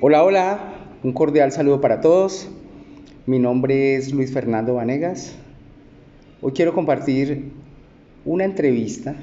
Hola, 0.00 0.22
hola, 0.22 0.60
un 1.02 1.12
cordial 1.12 1.50
saludo 1.50 1.80
para 1.80 2.00
todos. 2.00 2.48
Mi 3.26 3.40
nombre 3.40 3.96
es 3.96 4.12
Luis 4.12 4.32
Fernando 4.32 4.74
Vanegas. 4.74 5.34
Hoy 6.40 6.52
quiero 6.52 6.72
compartir 6.72 7.50
una 8.24 8.44
entrevista 8.44 9.16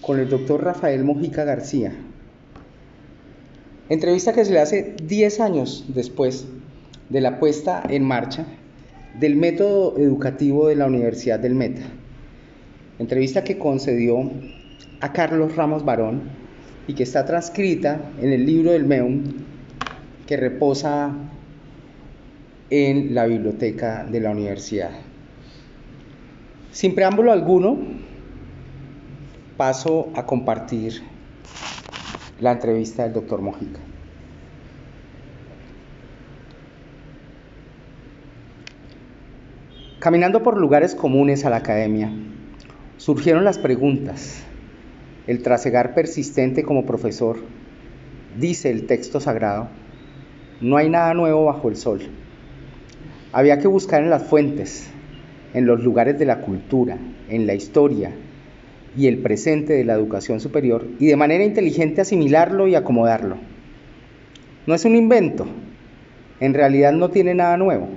con 0.00 0.18
el 0.18 0.30
doctor 0.30 0.64
Rafael 0.64 1.04
Mojica 1.04 1.44
García. 1.44 1.92
Entrevista 3.90 4.32
que 4.32 4.46
se 4.46 4.52
le 4.54 4.60
hace 4.60 4.96
10 5.04 5.40
años 5.40 5.84
después 5.88 6.46
de 7.10 7.20
la 7.20 7.38
puesta 7.38 7.82
en 7.86 8.02
marcha 8.02 8.46
del 9.20 9.36
método 9.36 9.98
educativo 9.98 10.68
de 10.68 10.76
la 10.76 10.86
Universidad 10.86 11.38
del 11.38 11.54
Meta. 11.54 11.82
Entrevista 12.98 13.44
que 13.44 13.58
concedió 13.58 14.30
a 15.02 15.12
Carlos 15.12 15.54
Ramos 15.54 15.84
Barón 15.84 16.22
y 16.88 16.94
que 16.94 17.02
está 17.02 17.26
transcrita 17.26 18.00
en 18.22 18.32
el 18.32 18.46
libro 18.46 18.72
del 18.72 18.86
MEUM 18.86 19.55
que 20.26 20.36
reposa 20.36 21.12
en 22.70 23.14
la 23.14 23.26
biblioteca 23.26 24.04
de 24.04 24.20
la 24.20 24.30
universidad. 24.30 24.90
Sin 26.72 26.94
preámbulo 26.94 27.32
alguno, 27.32 27.78
paso 29.56 30.10
a 30.14 30.26
compartir 30.26 31.02
la 32.40 32.52
entrevista 32.52 33.04
del 33.04 33.14
doctor 33.14 33.40
Mojica. 33.40 33.80
Caminando 40.00 40.42
por 40.42 40.58
lugares 40.58 40.94
comunes 40.94 41.44
a 41.44 41.50
la 41.50 41.56
academia, 41.56 42.10
surgieron 42.96 43.44
las 43.44 43.58
preguntas. 43.58 44.42
El 45.26 45.42
trasegar 45.42 45.94
persistente 45.94 46.62
como 46.62 46.84
profesor, 46.86 47.38
dice 48.38 48.70
el 48.70 48.86
texto 48.86 49.18
sagrado, 49.18 49.68
no 50.60 50.76
hay 50.76 50.88
nada 50.88 51.12
nuevo 51.14 51.44
bajo 51.44 51.68
el 51.68 51.76
sol. 51.76 52.00
Había 53.32 53.58
que 53.58 53.68
buscar 53.68 54.02
en 54.02 54.10
las 54.10 54.24
fuentes, 54.24 54.88
en 55.52 55.66
los 55.66 55.82
lugares 55.82 56.18
de 56.18 56.24
la 56.24 56.40
cultura, 56.40 56.98
en 57.28 57.46
la 57.46 57.54
historia 57.54 58.12
y 58.96 59.08
el 59.08 59.18
presente 59.18 59.74
de 59.74 59.84
la 59.84 59.94
educación 59.94 60.40
superior 60.40 60.86
y 60.98 61.06
de 61.06 61.16
manera 61.16 61.44
inteligente 61.44 62.00
asimilarlo 62.00 62.66
y 62.68 62.74
acomodarlo. 62.74 63.36
No 64.66 64.74
es 64.74 64.84
un 64.84 64.96
invento, 64.96 65.46
en 66.40 66.54
realidad 66.54 66.92
no 66.92 67.10
tiene 67.10 67.34
nada 67.34 67.56
nuevo. 67.56 67.88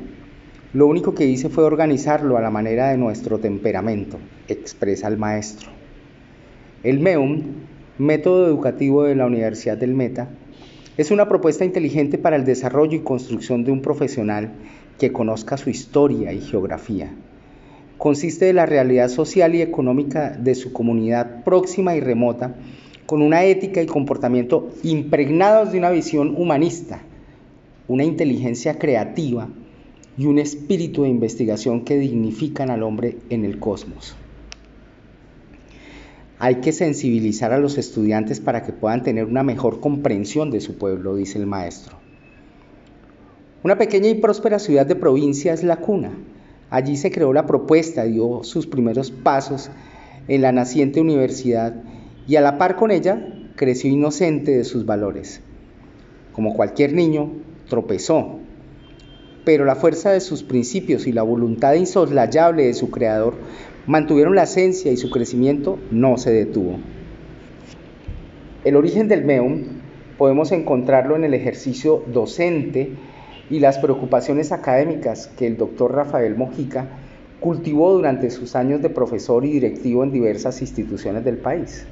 Lo 0.73 0.85
único 0.85 1.15
que 1.15 1.25
hice 1.25 1.49
fue 1.49 1.63
organizarlo 1.63 2.37
a 2.37 2.41
la 2.41 2.51
manera 2.51 2.89
de 2.89 2.97
nuestro 2.97 3.39
temperamento, 3.39 4.19
expresa 4.47 5.07
el 5.07 5.17
maestro. 5.17 5.69
El 6.83 6.99
MEUM, 6.99 7.43
método 7.97 8.47
educativo 8.47 9.03
de 9.03 9.15
la 9.15 9.25
Universidad 9.25 9.77
del 9.77 9.95
Meta, 9.95 10.29
es 10.99 11.11
una 11.11 11.29
propuesta 11.29 11.63
inteligente 11.63 12.17
para 12.17 12.35
el 12.35 12.43
desarrollo 12.43 12.97
y 12.97 13.03
construcción 13.03 13.63
de 13.63 13.71
un 13.71 13.81
profesional 13.81 14.51
que 14.97 15.13
conozca 15.13 15.55
su 15.55 15.69
historia 15.69 16.33
y 16.33 16.41
geografía. 16.41 17.09
Consiste 17.97 18.43
de 18.43 18.51
la 18.51 18.65
realidad 18.65 19.07
social 19.07 19.55
y 19.55 19.61
económica 19.61 20.31
de 20.31 20.55
su 20.55 20.73
comunidad 20.73 21.45
próxima 21.45 21.95
y 21.95 22.01
remota, 22.01 22.53
con 23.05 23.21
una 23.21 23.45
ética 23.45 23.81
y 23.81 23.85
comportamiento 23.85 24.71
impregnados 24.83 25.71
de 25.71 25.77
una 25.77 25.89
visión 25.89 26.35
humanista, 26.35 27.01
una 27.87 28.03
inteligencia 28.03 28.77
creativa 28.77 29.47
y 30.17 30.25
un 30.25 30.37
espíritu 30.37 31.03
de 31.03 31.09
investigación 31.09 31.85
que 31.85 31.97
dignifican 31.97 32.69
al 32.69 32.83
hombre 32.83 33.15
en 33.29 33.45
el 33.45 33.57
cosmos. 33.57 34.17
Hay 36.41 36.61
que 36.61 36.71
sensibilizar 36.71 37.51
a 37.51 37.59
los 37.59 37.77
estudiantes 37.77 38.39
para 38.39 38.63
que 38.63 38.71
puedan 38.71 39.03
tener 39.03 39.25
una 39.25 39.43
mejor 39.43 39.81
comprensión 39.81 40.51
de 40.51 40.61
su 40.61 40.77
pueblo, 40.77 41.15
dice 41.15 41.37
el 41.37 41.45
maestro. 41.45 41.97
Una 43.61 43.77
pequeña 43.77 44.07
y 44.07 44.15
próspera 44.15 44.57
ciudad 44.57 44.85
de 44.85 44.95
provincia 44.95 45.51
es 45.51 45.63
La 45.63 45.77
Cuna. 45.77 46.13
Allí 46.69 46.95
se 46.95 47.11
creó 47.11 47.33
la 47.33 47.45
propuesta, 47.45 48.05
dio 48.05 48.45
sus 48.45 48.67
primeros 48.67 49.11
pasos 49.11 49.69
en 50.29 50.41
la 50.41 50.53
naciente 50.53 51.01
universidad 51.01 51.75
y 52.25 52.37
a 52.37 52.41
la 52.41 52.57
par 52.57 52.77
con 52.77 52.91
ella 52.91 53.21
creció 53.57 53.91
inocente 53.91 54.55
de 54.55 54.63
sus 54.63 54.85
valores. 54.85 55.41
Como 56.31 56.53
cualquier 56.53 56.93
niño, 56.93 57.33
tropezó, 57.67 58.39
pero 59.43 59.65
la 59.65 59.75
fuerza 59.75 60.11
de 60.11 60.21
sus 60.21 60.43
principios 60.43 61.05
y 61.05 61.11
la 61.11 61.23
voluntad 61.23 61.73
insoslayable 61.73 62.65
de 62.65 62.73
su 62.73 62.89
creador 62.91 63.33
mantuvieron 63.87 64.35
la 64.35 64.43
esencia 64.43 64.91
y 64.91 64.97
su 64.97 65.09
crecimiento 65.09 65.79
no 65.91 66.17
se 66.17 66.31
detuvo. 66.31 66.79
El 68.63 68.75
origen 68.75 69.07
del 69.07 69.23
MEUM 69.23 69.63
podemos 70.17 70.51
encontrarlo 70.51 71.15
en 71.15 71.23
el 71.23 71.33
ejercicio 71.33 72.03
docente 72.07 72.91
y 73.49 73.59
las 73.59 73.79
preocupaciones 73.79 74.51
académicas 74.51 75.27
que 75.37 75.47
el 75.47 75.57
doctor 75.57 75.95
Rafael 75.95 76.35
Mojica 76.35 76.87
cultivó 77.39 77.93
durante 77.93 78.29
sus 78.29 78.55
años 78.55 78.81
de 78.81 78.89
profesor 78.89 79.45
y 79.45 79.51
directivo 79.51 80.03
en 80.03 80.11
diversas 80.11 80.61
instituciones 80.61 81.23
del 81.23 81.37
país. 81.37 81.85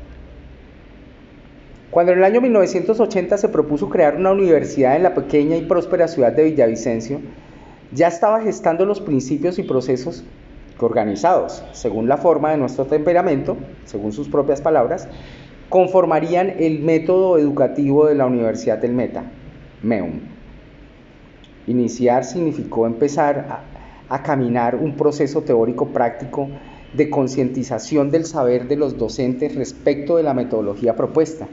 Cuando 1.89 2.11
en 2.11 2.19
el 2.19 2.25
año 2.25 2.41
1980 2.41 3.37
se 3.37 3.49
propuso 3.49 3.89
crear 3.89 4.17
una 4.17 4.31
universidad 4.31 4.97
en 4.97 5.03
la 5.03 5.15
pequeña 5.15 5.55
y 5.55 5.65
próspera 5.65 6.07
ciudad 6.07 6.33
de 6.33 6.43
Villavicencio, 6.43 7.21
ya 7.93 8.09
estaba 8.09 8.41
gestando 8.41 8.85
los 8.85 8.99
principios 8.99 9.57
y 9.57 9.63
procesos 9.63 10.25
organizados 10.85 11.63
según 11.71 12.07
la 12.07 12.17
forma 12.17 12.51
de 12.51 12.57
nuestro 12.57 12.85
temperamento, 12.85 13.57
según 13.85 14.11
sus 14.11 14.27
propias 14.27 14.61
palabras, 14.61 15.07
conformarían 15.69 16.53
el 16.59 16.79
método 16.79 17.37
educativo 17.37 18.05
de 18.05 18.15
la 18.15 18.25
Universidad 18.25 18.77
del 18.77 18.93
Meta, 18.93 19.23
MEUM. 19.83 20.21
Iniciar 21.67 22.23
significó 22.23 22.87
empezar 22.87 23.63
a, 24.09 24.23
caminar 24.23 24.77
un 24.77 24.95
proceso 24.95 25.41
teórico 25.41 25.87
práctico 25.87 26.47
de 26.93 27.09
concientización 27.09 28.09
del 28.09 28.23
saber 28.25 28.69
de 28.69 28.77
los 28.77 28.97
docentes 28.97 29.53
respecto 29.55 30.15
de 30.15 30.23
la 30.23 30.33
metodología 30.33 30.95
propuesta 30.95 31.47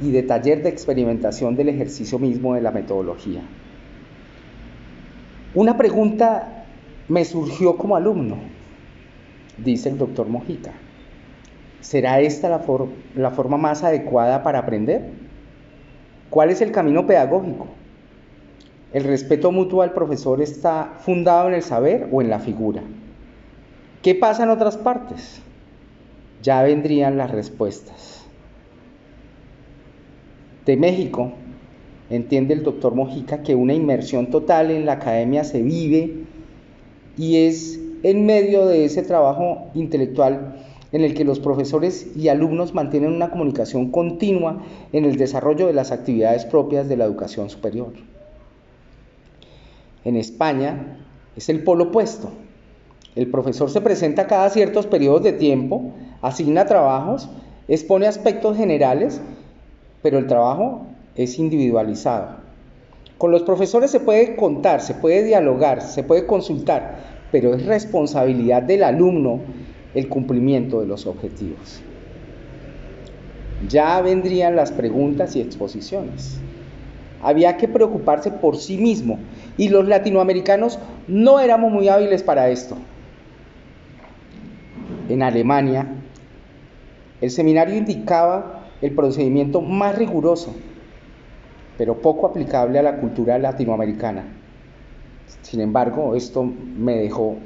y 0.00 0.10
de 0.10 0.24
taller 0.24 0.64
de 0.64 0.68
experimentación 0.68 1.54
del 1.54 1.68
ejercicio 1.68 2.18
mismo 2.18 2.54
de 2.54 2.62
la 2.62 2.72
metodología. 2.72 3.42
Una 5.54 5.76
pregunta 5.76 6.55
me 7.08 7.24
surgió 7.24 7.76
como 7.76 7.96
alumno, 7.96 8.36
dice 9.58 9.88
el 9.88 9.98
doctor 9.98 10.28
Mojica. 10.28 10.72
¿Será 11.80 12.20
esta 12.20 12.48
la, 12.48 13.30
forma 13.30 13.56
más 13.56 13.84
adecuada 13.84 14.42
para 14.42 14.58
aprender? 14.58 15.08
¿Cuál 16.30 16.50
es 16.50 16.60
el 16.60 16.72
camino 16.72 17.06
pedagógico? 17.06 17.68
¿El 18.92 19.04
respeto 19.04 19.52
mutuo 19.52 19.82
al 19.82 19.92
profesor 19.92 20.42
está 20.42 20.94
fundado 20.98 21.48
en 21.48 21.54
el 21.54 21.62
saber 21.62 22.08
o 22.10 22.22
en 22.22 22.30
la 22.30 22.40
figura? 22.40 22.82
¿Qué 24.02 24.14
pasa 24.14 24.42
en 24.42 24.50
otras 24.50 24.76
partes? 24.76 25.40
Ya 26.42 26.62
vendrían 26.62 27.16
las 27.16 27.30
respuestas. 27.30 28.24
De 30.64 30.76
México, 30.76 31.32
entiende 32.10 32.54
el 32.54 32.64
doctor 32.64 32.96
Mojica 32.96 33.42
que 33.42 33.54
una 33.54 33.74
inmersión 33.74 34.26
total 34.30 34.72
en 34.72 34.86
la 34.86 34.94
academia 34.94 35.44
se 35.44 35.62
vive 35.62 36.25
y 37.16 37.46
es 37.46 37.80
en 38.02 38.26
medio 38.26 38.66
de 38.66 38.84
ese 38.84 39.02
trabajo 39.02 39.68
intelectual 39.74 40.56
en 40.92 41.02
el 41.02 41.14
que 41.14 41.24
los 41.24 41.40
profesores 41.40 42.08
y 42.16 42.28
alumnos 42.28 42.74
mantienen 42.74 43.12
una 43.12 43.30
comunicación 43.30 43.90
continua 43.90 44.62
en 44.92 45.04
el 45.04 45.16
desarrollo 45.16 45.66
de 45.66 45.72
las 45.72 45.92
actividades 45.92 46.44
propias 46.44 46.88
de 46.88 46.96
la 46.96 47.04
educación 47.04 47.50
superior. 47.50 47.92
En 50.04 50.16
España 50.16 50.98
es 51.36 51.48
el 51.48 51.64
polo 51.64 51.84
opuesto. 51.84 52.30
El 53.16 53.30
profesor 53.30 53.70
se 53.70 53.80
presenta 53.80 54.26
cada 54.26 54.48
ciertos 54.50 54.86
periodos 54.86 55.22
de 55.22 55.32
tiempo, 55.32 55.92
asigna 56.22 56.66
trabajos, 56.66 57.28
expone 57.66 58.06
aspectos 58.06 58.56
generales, 58.56 59.20
pero 60.02 60.18
el 60.18 60.26
trabajo 60.26 60.86
es 61.16 61.38
individualizado. 61.38 62.36
Con 63.18 63.32
los 63.32 63.42
profesores 63.42 63.90
se 63.90 64.00
puede 64.00 64.36
contar, 64.36 64.82
se 64.82 64.94
puede 64.94 65.24
dialogar, 65.24 65.80
se 65.80 66.02
puede 66.02 66.26
consultar, 66.26 67.15
pero 67.32 67.54
es 67.54 67.66
responsabilidad 67.66 68.62
del 68.62 68.82
alumno 68.82 69.40
el 69.94 70.08
cumplimiento 70.08 70.80
de 70.80 70.86
los 70.86 71.06
objetivos. 71.06 71.82
Ya 73.68 74.00
vendrían 74.00 74.56
las 74.56 74.72
preguntas 74.72 75.34
y 75.36 75.40
exposiciones. 75.40 76.40
Había 77.22 77.56
que 77.56 77.68
preocuparse 77.68 78.30
por 78.30 78.56
sí 78.56 78.76
mismo 78.76 79.18
y 79.56 79.68
los 79.68 79.88
latinoamericanos 79.88 80.78
no 81.08 81.40
éramos 81.40 81.72
muy 81.72 81.88
hábiles 81.88 82.22
para 82.22 82.50
esto. 82.50 82.76
En 85.08 85.22
Alemania, 85.22 85.86
el 87.20 87.30
seminario 87.30 87.76
indicaba 87.76 88.68
el 88.82 88.92
procedimiento 88.92 89.62
más 89.62 89.96
riguroso 89.96 90.54
pero 91.78 92.00
poco 92.00 92.26
aplicable 92.26 92.78
a 92.78 92.82
la 92.82 92.96
cultura 92.96 93.38
latinoamericana. 93.38 94.24
Sin 95.42 95.60
embargo, 95.60 96.14
esto 96.14 96.42
me 96.44 96.96
dejó 96.96 97.36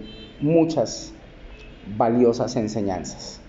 muchas 0.41 1.13
valiosas 1.97 2.57
enseñanzas. 2.57 3.41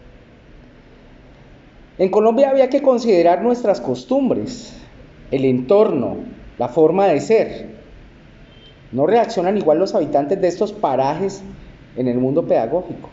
En 1.98 2.10
Colombia 2.10 2.50
había 2.50 2.70
que 2.70 2.82
considerar 2.82 3.44
nuestras 3.44 3.80
costumbres, 3.80 4.74
el 5.30 5.46
entorno, 5.46 6.18
la 6.58 6.68
forma 6.68 7.08
de 7.08 7.20
ser. 7.22 7.70
No 8.92 9.06
reaccionan 9.06 9.58
igual 9.58 9.80
los 9.80 9.96
habitantes 9.96 10.42
de 10.42 10.48
estos 10.48 10.74
parajes 10.74 11.44
en 11.96 12.08
el 12.08 12.18
mundo 12.18 12.48
pedagógico. 12.48 13.10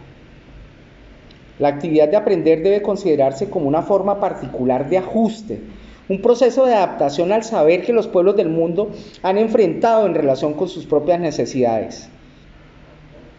La 1.59 1.69
actividad 1.69 2.09
de 2.09 2.17
aprender 2.17 2.62
debe 2.62 2.82
considerarse 2.82 3.50
como 3.50 3.69
una 3.69 3.82
forma 3.82 4.20
particular 4.20 4.88
de 4.88 4.99
ajuste, 4.99 5.61
un 6.08 6.22
proceso 6.22 6.64
de 6.64 6.75
adaptación 6.75 7.32
al 7.32 7.44
saber 7.44 7.82
que 7.82 7.93
los 7.93 8.06
pueblos 8.06 8.37
del 8.37 8.49
mundo 8.49 8.90
han 9.22 9.38
enfrentado 9.38 10.06
en 10.06 10.14
relación 10.14 10.55
con 10.55 10.69
sus 10.69 10.87
propias 10.87 11.20
necesidades. 11.20 12.08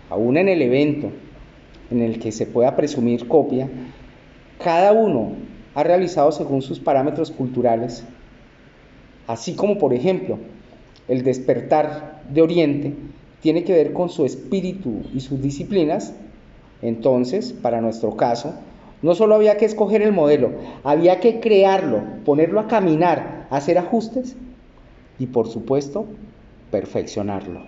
Aún 0.10 0.38
en 0.38 0.50
el 0.50 0.62
evento 0.62 1.12
en 1.90 2.02
el 2.02 2.20
que 2.20 2.32
se 2.32 2.46
pueda 2.46 2.76
presumir 2.76 3.28
copia, 3.28 3.68
cada 4.64 4.92
uno 4.92 5.34
ha 5.74 5.84
realizado 5.84 6.32
según 6.32 6.62
sus 6.62 6.80
parámetros 6.80 7.32
culturales, 7.32 8.04
así 9.28 9.56
como 9.56 9.78
por 9.78 9.94
ejemplo 9.94 10.38
el 11.08 11.24
despertar 11.24 12.22
de 12.30 12.42
Oriente 12.42 12.94
tiene 13.42 13.64
que 13.64 13.74
ver 13.74 13.94
con 13.94 14.10
su 14.10 14.26
espíritu 14.26 15.02
y 15.14 15.22
sus 15.22 15.42
disciplinas, 15.42 16.14
entonces, 16.82 17.52
para 17.54 17.82
nuestro 17.82 18.16
caso, 18.16 18.54
no 19.02 19.16
solo 19.16 19.36
había 19.36 19.58
que 19.58 19.66
escoger 19.66 20.02
el 20.02 20.12
modelo, 20.12 20.52
había 20.84 21.20
que 21.20 21.40
crearlo, 21.40 22.02
ponerlo 22.26 22.60
a 22.60 22.68
caminar, 22.68 23.48
hacer 23.50 23.78
ajustes 23.78 24.36
y, 25.18 25.28
por 25.28 25.48
supuesto, 25.48 26.06
perfeccionarlo. 26.72 27.62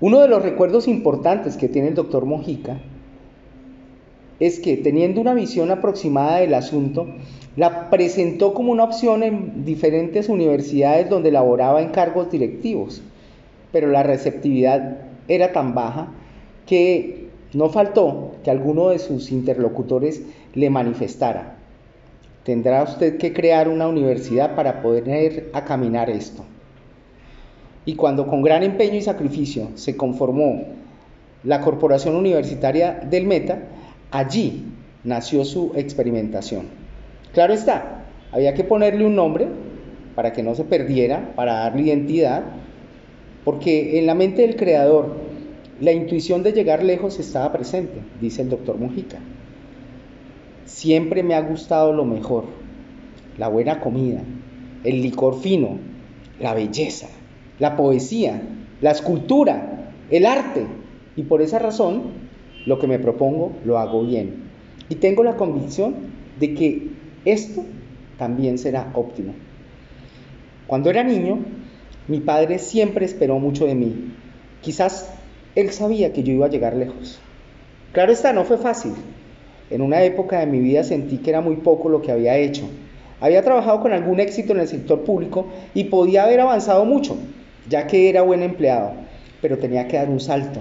Uno 0.00 0.20
de 0.20 0.28
los 0.28 0.42
recuerdos 0.42 0.86
importantes 0.86 1.56
que 1.56 1.68
tiene 1.68 1.88
el 1.88 1.94
doctor 1.94 2.26
Mojica 2.26 2.78
es 4.40 4.58
que 4.58 4.76
teniendo 4.76 5.20
una 5.20 5.32
visión 5.32 5.70
aproximada 5.70 6.38
del 6.38 6.54
asunto, 6.54 7.06
la 7.56 7.88
presentó 7.88 8.52
como 8.52 8.72
una 8.72 8.84
opción 8.84 9.22
en 9.22 9.64
diferentes 9.64 10.28
universidades 10.28 11.08
donde 11.08 11.30
laboraba 11.30 11.80
en 11.80 11.90
cargos 11.90 12.30
directivos, 12.30 13.00
pero 13.72 13.88
la 13.88 14.02
receptividad 14.02 14.98
era 15.28 15.52
tan 15.52 15.74
baja 15.74 16.08
que 16.66 17.28
no 17.54 17.68
faltó 17.70 18.32
que 18.42 18.50
alguno 18.50 18.88
de 18.88 18.98
sus 18.98 19.30
interlocutores 19.30 20.22
le 20.54 20.70
manifestara. 20.70 21.56
Tendrá 22.44 22.82
usted 22.82 23.16
que 23.16 23.32
crear 23.32 23.68
una 23.68 23.88
universidad 23.88 24.54
para 24.54 24.82
poder 24.82 25.50
a 25.52 25.64
caminar 25.64 26.10
esto. 26.10 26.44
Y 27.86 27.96
cuando 27.96 28.26
con 28.26 28.42
gran 28.42 28.62
empeño 28.62 28.96
y 28.96 29.02
sacrificio 29.02 29.70
se 29.74 29.96
conformó 29.96 30.64
la 31.42 31.60
Corporación 31.60 32.16
Universitaria 32.16 32.92
del 33.08 33.26
Meta, 33.26 33.62
allí 34.10 34.64
nació 35.04 35.44
su 35.44 35.72
experimentación. 35.74 36.66
Claro 37.32 37.52
está, 37.52 38.04
había 38.32 38.54
que 38.54 38.64
ponerle 38.64 39.04
un 39.06 39.16
nombre 39.16 39.48
para 40.14 40.32
que 40.32 40.42
no 40.42 40.54
se 40.54 40.64
perdiera, 40.64 41.32
para 41.36 41.54
darle 41.54 41.82
identidad, 41.82 42.44
porque 43.44 43.98
en 43.98 44.06
la 44.06 44.14
mente 44.14 44.42
del 44.42 44.56
creador 44.56 45.23
la 45.80 45.92
intuición 45.92 46.42
de 46.42 46.52
llegar 46.52 46.82
lejos 46.82 47.18
estaba 47.18 47.52
presente, 47.52 48.00
dice 48.20 48.42
el 48.42 48.50
doctor 48.50 48.78
Mujica. 48.78 49.18
Siempre 50.64 51.22
me 51.22 51.34
ha 51.34 51.40
gustado 51.40 51.92
lo 51.92 52.04
mejor, 52.04 52.44
la 53.38 53.48
buena 53.48 53.80
comida, 53.80 54.22
el 54.84 55.02
licor 55.02 55.40
fino, 55.40 55.78
la 56.40 56.54
belleza, 56.54 57.08
la 57.58 57.76
poesía, 57.76 58.42
la 58.80 58.90
escultura, 58.90 59.90
el 60.10 60.26
arte. 60.26 60.66
Y 61.16 61.22
por 61.24 61.42
esa 61.42 61.58
razón, 61.58 62.02
lo 62.66 62.78
que 62.78 62.86
me 62.86 62.98
propongo 62.98 63.52
lo 63.64 63.78
hago 63.78 64.04
bien. 64.04 64.44
Y 64.88 64.96
tengo 64.96 65.24
la 65.24 65.36
convicción 65.36 65.94
de 66.38 66.54
que 66.54 66.88
esto 67.24 67.64
también 68.18 68.58
será 68.58 68.90
óptimo. 68.94 69.34
Cuando 70.66 70.90
era 70.90 71.02
niño, 71.02 71.38
mi 72.08 72.20
padre 72.20 72.58
siempre 72.58 73.04
esperó 73.04 73.38
mucho 73.38 73.66
de 73.66 73.74
mí. 73.74 74.12
Quizás 74.60 75.13
él 75.54 75.70
sabía 75.70 76.12
que 76.12 76.22
yo 76.22 76.32
iba 76.32 76.46
a 76.46 76.50
llegar 76.50 76.74
lejos. 76.74 77.20
Claro 77.92 78.12
está, 78.12 78.32
no 78.32 78.44
fue 78.44 78.58
fácil. 78.58 78.92
En 79.70 79.80
una 79.80 80.02
época 80.02 80.40
de 80.40 80.46
mi 80.46 80.58
vida 80.60 80.84
sentí 80.84 81.18
que 81.18 81.30
era 81.30 81.40
muy 81.40 81.56
poco 81.56 81.88
lo 81.88 82.02
que 82.02 82.12
había 82.12 82.36
hecho. 82.36 82.68
Había 83.20 83.42
trabajado 83.42 83.80
con 83.80 83.92
algún 83.92 84.20
éxito 84.20 84.52
en 84.52 84.60
el 84.60 84.68
sector 84.68 85.04
público 85.04 85.46
y 85.74 85.84
podía 85.84 86.24
haber 86.24 86.40
avanzado 86.40 86.84
mucho, 86.84 87.16
ya 87.68 87.86
que 87.86 88.10
era 88.10 88.22
buen 88.22 88.42
empleado, 88.42 88.92
pero 89.40 89.58
tenía 89.58 89.88
que 89.88 89.96
dar 89.96 90.10
un 90.10 90.20
salto. 90.20 90.60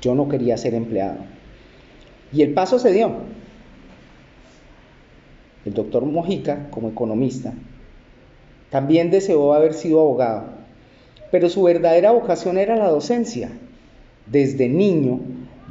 Yo 0.00 0.14
no 0.14 0.28
quería 0.28 0.56
ser 0.56 0.74
empleado. 0.74 1.18
Y 2.32 2.42
el 2.42 2.54
paso 2.54 2.78
se 2.78 2.92
dio. 2.92 3.12
El 5.64 5.74
doctor 5.74 6.04
Mojica, 6.04 6.68
como 6.70 6.88
economista, 6.88 7.52
también 8.70 9.10
deseó 9.10 9.52
haber 9.52 9.74
sido 9.74 10.00
abogado, 10.00 10.44
pero 11.36 11.50
su 11.50 11.64
verdadera 11.64 12.12
vocación 12.12 12.56
era 12.56 12.76
la 12.76 12.88
docencia. 12.88 13.50
Desde 14.24 14.70
niño 14.70 15.20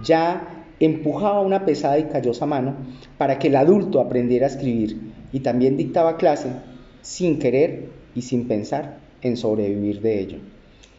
ya 0.04 0.68
empujaba 0.80 1.42
una 1.42 1.66
pesada 1.66 1.98
y 1.98 2.04
callosa 2.04 2.46
mano 2.46 2.76
para 3.18 3.40
que 3.40 3.48
el 3.48 3.56
adulto 3.56 4.00
aprendiera 4.00 4.46
a 4.46 4.50
escribir 4.52 4.96
y 5.34 5.40
también 5.40 5.76
dictaba 5.76 6.18
clase 6.18 6.50
sin 7.02 7.40
querer 7.40 7.88
y 8.14 8.22
sin 8.22 8.48
pensar 8.48 9.00
en 9.24 9.38
sobrevivir 9.38 10.02
de 10.02 10.20
ello. 10.20 10.38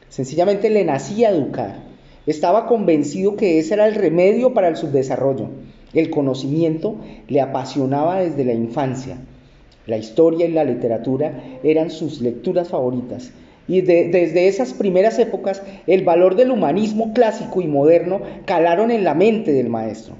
Sencillamente 0.08 0.68
le 0.68 0.84
nacía 0.84 1.30
educar. 1.30 1.84
Estaba 2.26 2.66
convencido 2.66 3.36
que 3.36 3.60
ese 3.60 3.74
era 3.74 3.86
el 3.86 3.94
remedio 3.94 4.52
para 4.52 4.66
el 4.66 4.74
subdesarrollo. 4.74 5.46
El 5.94 6.10
conocimiento 6.10 6.96
le 7.28 7.40
apasionaba 7.40 8.18
desde 8.18 8.44
la 8.44 8.54
infancia. 8.54 9.18
La 9.86 9.96
historia 9.96 10.46
y 10.46 10.50
la 10.50 10.64
literatura 10.64 11.40
eran 11.62 11.88
sus 11.88 12.20
lecturas 12.20 12.70
favoritas 12.70 13.30
y 13.68 13.80
desde 13.80 14.46
esas 14.46 14.72
primeras 14.72 15.18
épocas, 15.18 15.62
el 15.86 16.04
valor 16.04 16.36
del 16.36 16.50
humanismo 16.50 17.12
clásico 17.12 17.60
y 17.60 17.66
moderno 17.66 18.20
calaron 18.44 18.90
en 18.90 19.02
la 19.02 19.14
mente 19.14 19.52
del 19.52 19.68
maestro. 19.68 20.14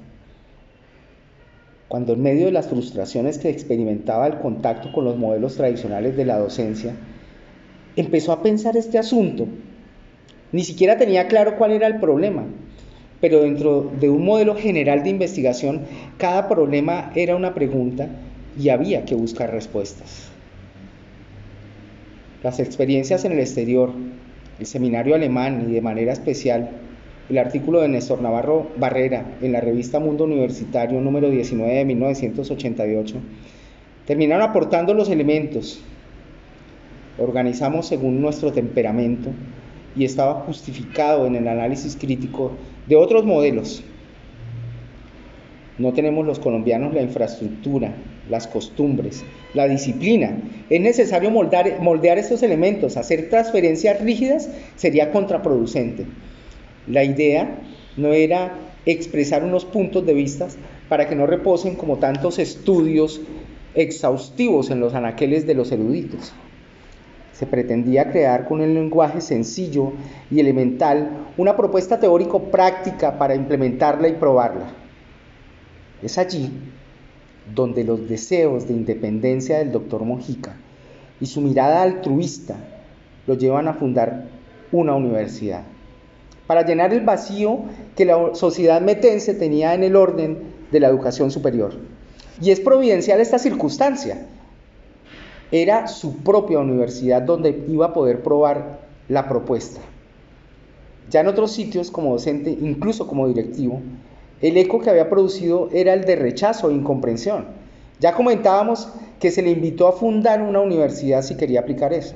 Cuando 1.88 2.14
en 2.14 2.22
medio 2.22 2.46
de 2.46 2.52
las 2.52 2.66
frustraciones 2.66 3.38
que 3.38 3.48
experimentaba 3.48 4.26
el 4.26 4.38
contacto 4.38 4.90
con 4.92 5.04
los 5.04 5.16
modelos 5.16 5.54
tradicionales 5.54 6.16
de 6.16 6.24
la 6.24 6.38
docencia, 6.38 6.94
empezó 7.94 8.32
a 8.32 8.42
pensar 8.42 8.76
este 8.76 8.98
asunto. 8.98 9.46
Ni 10.50 10.64
siquiera 10.64 10.98
tenía 10.98 11.28
claro 11.28 11.56
cuál 11.56 11.70
era 11.70 11.86
el 11.86 12.00
problema, 12.00 12.44
pero 13.20 13.42
dentro 13.42 13.92
de 14.00 14.10
un 14.10 14.24
modelo 14.24 14.56
general 14.56 15.04
de 15.04 15.10
investigación, 15.10 15.82
cada 16.18 16.48
problema 16.48 17.12
era 17.14 17.36
una 17.36 17.54
pregunta 17.54 18.08
y 18.58 18.70
había 18.70 19.04
que 19.04 19.14
buscar 19.14 19.52
respuestas 19.52 20.35
las 22.46 22.60
experiencias 22.60 23.24
en 23.24 23.32
el 23.32 23.40
exterior, 23.40 23.90
el 24.60 24.66
seminario 24.66 25.16
alemán 25.16 25.66
y 25.68 25.72
de 25.72 25.80
manera 25.80 26.12
especial 26.12 26.70
el 27.28 27.38
artículo 27.38 27.80
de 27.80 27.88
Néstor 27.88 28.22
Navarro 28.22 28.70
Barrera 28.76 29.36
en 29.42 29.50
la 29.50 29.60
revista 29.60 29.98
Mundo 29.98 30.22
Universitario 30.22 31.00
número 31.00 31.28
19 31.28 31.74
de 31.74 31.84
1988, 31.84 33.16
terminaron 34.06 34.48
aportando 34.48 34.94
los 34.94 35.10
elementos. 35.10 35.82
Organizamos 37.18 37.88
según 37.88 38.20
nuestro 38.20 38.52
temperamento 38.52 39.30
y 39.96 40.04
estaba 40.04 40.34
justificado 40.42 41.26
en 41.26 41.34
el 41.34 41.48
análisis 41.48 41.96
crítico 41.96 42.52
de 42.86 42.94
otros 42.94 43.24
modelos. 43.24 43.82
No 45.78 45.92
tenemos 45.94 46.24
los 46.24 46.38
colombianos 46.38 46.94
la 46.94 47.02
infraestructura, 47.02 47.96
las 48.28 48.46
costumbres, 48.46 49.24
la 49.54 49.68
disciplina. 49.68 50.38
Es 50.70 50.80
necesario 50.80 51.30
moldear 51.30 52.18
estos 52.18 52.42
elementos. 52.42 52.96
Hacer 52.96 53.28
transferencias 53.28 54.00
rígidas 54.00 54.48
sería 54.76 55.12
contraproducente. 55.12 56.06
La 56.86 57.04
idea 57.04 57.58
no 57.96 58.12
era 58.12 58.58
expresar 58.84 59.44
unos 59.44 59.64
puntos 59.64 60.06
de 60.06 60.14
vista 60.14 60.48
para 60.88 61.08
que 61.08 61.16
no 61.16 61.26
reposen 61.26 61.74
como 61.74 61.98
tantos 61.98 62.38
estudios 62.38 63.20
exhaustivos 63.74 64.70
en 64.70 64.80
los 64.80 64.94
anaqueles 64.94 65.46
de 65.46 65.54
los 65.54 65.72
eruditos. 65.72 66.32
Se 67.32 67.46
pretendía 67.46 68.10
crear 68.10 68.46
con 68.46 68.60
un 68.60 68.72
lenguaje 68.72 69.20
sencillo 69.20 69.92
y 70.30 70.40
elemental 70.40 71.10
una 71.36 71.56
propuesta 71.56 72.00
teórico-práctica 72.00 73.18
para 73.18 73.34
implementarla 73.34 74.08
y 74.08 74.12
probarla. 74.12 74.70
Es 76.02 76.16
allí 76.16 76.50
donde 77.54 77.84
los 77.84 78.08
deseos 78.08 78.66
de 78.66 78.74
independencia 78.74 79.58
del 79.58 79.72
doctor 79.72 80.04
Mojica 80.04 80.56
y 81.20 81.26
su 81.26 81.40
mirada 81.40 81.82
altruista 81.82 82.56
lo 83.26 83.34
llevan 83.34 83.68
a 83.68 83.74
fundar 83.74 84.28
una 84.72 84.94
universidad, 84.94 85.62
para 86.46 86.64
llenar 86.64 86.92
el 86.92 87.00
vacío 87.00 87.60
que 87.96 88.04
la 88.04 88.34
sociedad 88.34 88.80
metense 88.80 89.34
tenía 89.34 89.74
en 89.74 89.84
el 89.84 89.96
orden 89.96 90.38
de 90.70 90.80
la 90.80 90.88
educación 90.88 91.30
superior. 91.30 91.74
Y 92.40 92.50
es 92.50 92.60
providencial 92.60 93.20
esta 93.20 93.38
circunstancia. 93.38 94.26
Era 95.50 95.86
su 95.86 96.18
propia 96.18 96.58
universidad 96.58 97.22
donde 97.22 97.64
iba 97.68 97.86
a 97.86 97.92
poder 97.92 98.22
probar 98.22 98.80
la 99.08 99.28
propuesta. 99.28 99.80
Ya 101.10 101.20
en 101.20 101.28
otros 101.28 101.52
sitios 101.52 101.90
como 101.90 102.12
docente, 102.12 102.50
incluso 102.50 103.06
como 103.06 103.28
directivo, 103.28 103.80
el 104.42 104.56
eco 104.56 104.80
que 104.80 104.90
había 104.90 105.08
producido 105.08 105.68
era 105.72 105.94
el 105.94 106.04
de 106.04 106.16
rechazo 106.16 106.70
e 106.70 106.74
incomprensión. 106.74 107.46
Ya 108.00 108.12
comentábamos 108.12 108.88
que 109.20 109.30
se 109.30 109.42
le 109.42 109.50
invitó 109.50 109.88
a 109.88 109.92
fundar 109.92 110.42
una 110.42 110.60
universidad 110.60 111.22
si 111.22 111.36
quería 111.36 111.60
aplicar 111.60 111.92
eso. 111.92 112.14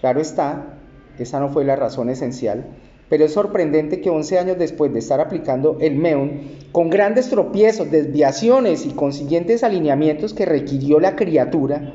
Claro 0.00 0.20
está, 0.20 0.78
esa 1.18 1.38
no 1.38 1.50
fue 1.50 1.64
la 1.64 1.76
razón 1.76 2.10
esencial, 2.10 2.64
pero 3.08 3.24
es 3.24 3.32
sorprendente 3.32 4.00
que 4.00 4.10
11 4.10 4.38
años 4.38 4.58
después 4.58 4.92
de 4.92 5.00
estar 5.00 5.20
aplicando 5.20 5.78
el 5.80 5.96
MEUN, 5.96 6.42
con 6.72 6.90
grandes 6.90 7.28
tropiezos, 7.28 7.90
desviaciones 7.90 8.86
y 8.86 8.90
consiguientes 8.90 9.62
alineamientos 9.62 10.32
que 10.32 10.46
requirió 10.46 11.00
la 11.00 11.16
criatura, 11.16 11.92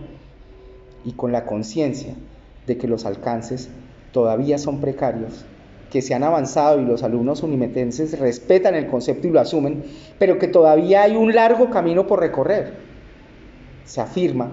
y 1.05 1.13
con 1.13 1.31
la 1.31 1.45
conciencia 1.45 2.15
de 2.67 2.77
que 2.77 2.87
los 2.87 3.05
alcances 3.05 3.69
todavía 4.11 4.57
son 4.57 4.81
precarios, 4.81 5.45
que 5.89 6.01
se 6.01 6.13
han 6.13 6.23
avanzado 6.23 6.81
y 6.81 6.85
los 6.85 7.03
alumnos 7.03 7.43
unimetenses 7.43 8.19
respetan 8.19 8.75
el 8.75 8.87
concepto 8.87 9.27
y 9.27 9.31
lo 9.31 9.39
asumen, 9.39 9.83
pero 10.19 10.39
que 10.39 10.47
todavía 10.47 11.03
hay 11.03 11.15
un 11.15 11.33
largo 11.33 11.69
camino 11.69 12.07
por 12.07 12.19
recorrer. 12.19 12.73
Se 13.85 14.01
afirma 14.01 14.49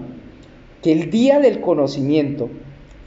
que 0.81 0.91
el 0.91 1.09
Día 1.09 1.39
del 1.39 1.61
Conocimiento, 1.61 2.49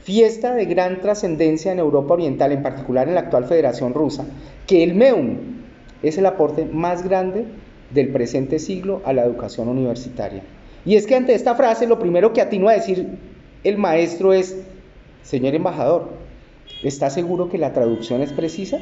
fiesta 0.03 0.53
de 0.53 0.65
gran 0.65 1.01
trascendencia 1.01 1.71
en 1.71 1.79
Europa 1.79 2.13
Oriental, 2.13 2.51
en 2.51 2.63
particular 2.63 3.07
en 3.07 3.15
la 3.15 3.21
actual 3.21 3.45
Federación 3.45 3.93
Rusa, 3.93 4.25
que 4.65 4.83
el 4.83 4.95
MEUN 4.95 5.63
es 6.03 6.17
el 6.17 6.25
aporte 6.25 6.65
más 6.65 7.03
grande 7.03 7.45
del 7.91 8.09
presente 8.09 8.59
siglo 8.59 9.01
a 9.05 9.13
la 9.13 9.23
educación 9.23 9.67
universitaria. 9.67 10.43
Y 10.85 10.95
es 10.95 11.05
que 11.05 11.15
ante 11.15 11.33
esta 11.33 11.55
frase 11.55 11.87
lo 11.87 11.99
primero 11.99 12.33
que 12.33 12.41
atino 12.41 12.69
a 12.69 12.73
decir 12.73 13.17
el 13.63 13.77
maestro 13.77 14.33
es, 14.33 14.57
señor 15.23 15.55
embajador, 15.55 16.09
¿está 16.83 17.09
seguro 17.09 17.49
que 17.49 17.57
la 17.57 17.73
traducción 17.73 18.21
es 18.21 18.33
precisa? 18.33 18.77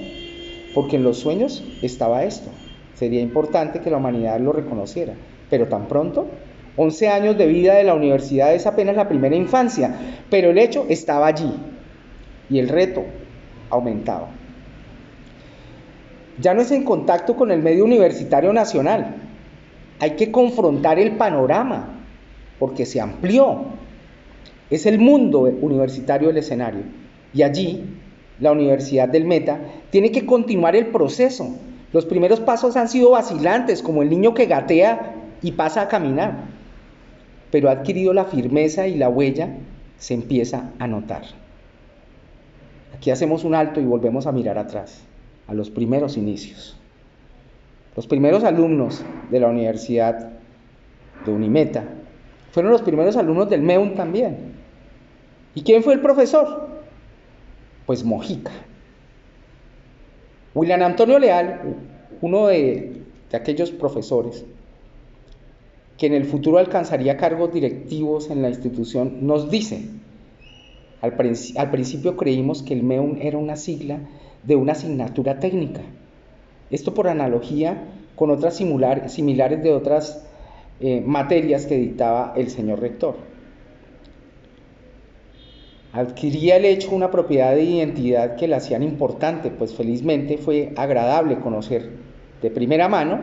Porque 0.74 0.98
en 0.98 1.04
los 1.04 1.20
sueños 1.20 1.64
estaba 1.82 2.24
esto. 2.24 2.50
Sería 2.96 3.22
importante 3.22 3.82
que 3.82 3.90
la 3.90 3.98
humanidad 3.98 4.40
lo 4.40 4.54
reconociera. 4.54 5.14
Pero 5.50 5.68
tan 5.68 5.88
pronto, 5.88 6.28
11 6.78 7.08
años 7.10 7.38
de 7.38 7.48
vida 7.48 7.76
de 7.76 7.84
la 7.84 7.94
universidad 7.94 8.54
es 8.54 8.66
apenas 8.66 8.96
la 8.96 9.08
primera 9.08 9.36
infancia, 9.36 9.96
pero 10.30 10.50
el 10.50 10.58
hecho 10.58 10.86
estaba 10.90 11.28
allí 11.28 11.52
y 12.50 12.60
el 12.60 12.68
reto 12.68 13.04
aumentaba. 13.70 14.30
Ya 16.40 16.54
no 16.54 16.62
es 16.62 16.72
en 16.72 16.84
contacto 16.84 17.36
con 17.36 17.52
el 17.52 17.62
medio 17.62 17.86
universitario 17.86 18.52
nacional. 18.52 19.16
Hay 20.00 20.12
que 20.12 20.32
confrontar 20.32 21.00
el 21.00 21.16
panorama 21.16 21.96
porque 22.60 22.86
se 22.86 23.00
amplió, 23.00 23.66
es 24.70 24.86
el 24.86 25.00
mundo 25.00 25.42
universitario 25.42 26.30
el 26.30 26.38
escenario. 26.38 26.82
Y 27.36 27.44
allí, 27.44 27.84
la 28.40 28.54
Universidad 28.54 29.10
del 29.10 29.26
Meta 29.26 29.60
tiene 29.90 30.12
que 30.12 30.26
continuar 30.26 30.76
el 30.76 30.88
proceso. 30.88 31.50
Los 31.92 32.06
primeros 32.06 32.40
pasos 32.40 32.78
han 32.78 32.88
sido 32.88 33.12
vacilantes, 33.12 33.82
como 33.82 34.02
el 34.02 34.10
niño 34.10 34.34
que 34.34 34.46
gatea 34.46 35.14
y 35.42 35.52
pasa 35.52 35.82
a 35.82 35.88
caminar. 35.90 36.46
Pero 37.52 37.70
ha 37.70 37.74
adquirido 37.74 38.14
la 38.14 38.24
firmeza 38.24 38.88
y 38.88 38.96
la 38.96 39.10
huella 39.10 39.50
se 39.98 40.14
empieza 40.14 40.72
a 40.80 40.88
notar. 40.88 41.24
Aquí 42.96 43.12
hacemos 43.12 43.44
un 43.44 43.54
alto 43.54 43.82
y 43.82 43.86
volvemos 43.86 44.28
a 44.28 44.32
mirar 44.32 44.58
atrás, 44.58 45.02
a 45.48 45.54
los 45.54 45.70
primeros 45.70 46.16
inicios. 46.16 46.78
Los 47.98 48.08
primeros 48.08 48.46
alumnos 48.46 49.04
de 49.30 49.40
la 49.42 49.48
Universidad 49.48 50.32
de 51.26 51.32
Unimeta 51.32 51.84
fueron 52.52 52.72
los 52.72 52.82
primeros 52.82 53.18
alumnos 53.18 53.50
del 53.50 53.62
MEUN 53.62 53.96
también. 53.96 54.54
¿Y 55.54 55.64
quién 55.64 55.84
fue 55.84 55.94
el 55.94 56.02
profesor? 56.02 56.75
Pues 57.86 58.04
Mojica. 58.04 58.52
William 60.56 60.82
Antonio 60.82 61.20
Leal, 61.20 61.76
uno 62.22 62.48
de, 62.48 63.02
aquellos 63.34 63.72
profesores 63.72 64.46
que 65.98 66.08
en 66.08 66.14
el 66.14 66.26
futuro 66.26 66.58
alcanzaría 66.58 67.18
cargos 67.18 67.54
directivos 67.54 68.30
en 68.30 68.42
la 68.42 68.50
institución, 68.50 69.28
nos 69.28 69.52
dice, 69.52 69.86
al, 71.02 71.72
principio 71.72 72.18
creímos 72.18 72.64
que 72.64 72.74
el 72.74 72.84
MEUN 72.84 73.20
era 73.22 73.38
una 73.38 73.56
sigla 73.56 74.00
de 74.44 74.56
una 74.56 74.72
asignatura 74.72 75.40
técnica. 75.40 75.82
Esto 76.72 76.94
por 76.94 77.08
analogía 77.08 77.84
con 78.16 78.32
otras 78.32 78.56
similares 78.56 79.64
de 79.64 79.74
otras 79.74 80.26
eh, 80.80 81.02
materias 81.06 81.66
que 81.66 81.78
dictaba 81.78 82.34
el 82.36 82.50
señor 82.50 82.80
rector 82.80 83.35
adquiría 85.96 86.58
el 86.58 86.66
hecho 86.66 86.94
una 86.94 87.10
propiedad 87.10 87.56
de 87.56 87.64
identidad 87.64 88.36
que 88.36 88.50
la 88.50 88.58
hacían 88.58 88.84
importante, 88.84 89.50
pues 89.50 89.74
felizmente 89.74 90.38
fue 90.38 90.74
agradable 90.76 91.40
conocer 91.40 91.90
de 92.42 92.52
primera 92.52 92.90
mano 92.90 93.22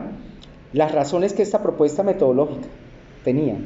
las 0.73 0.91
razones 0.91 1.33
que 1.33 1.43
esta 1.43 1.61
propuesta 1.61 2.01
metodológica 2.01 2.67
tenía. 3.23 3.57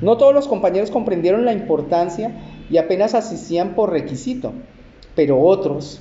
No 0.00 0.16
todos 0.16 0.32
los 0.32 0.48
compañeros 0.48 0.90
comprendieron 0.90 1.44
la 1.44 1.52
importancia 1.52 2.32
y 2.70 2.78
apenas 2.78 3.14
asistían 3.14 3.74
por 3.74 3.90
requisito, 3.90 4.54
pero 5.14 5.42
otros 5.42 6.00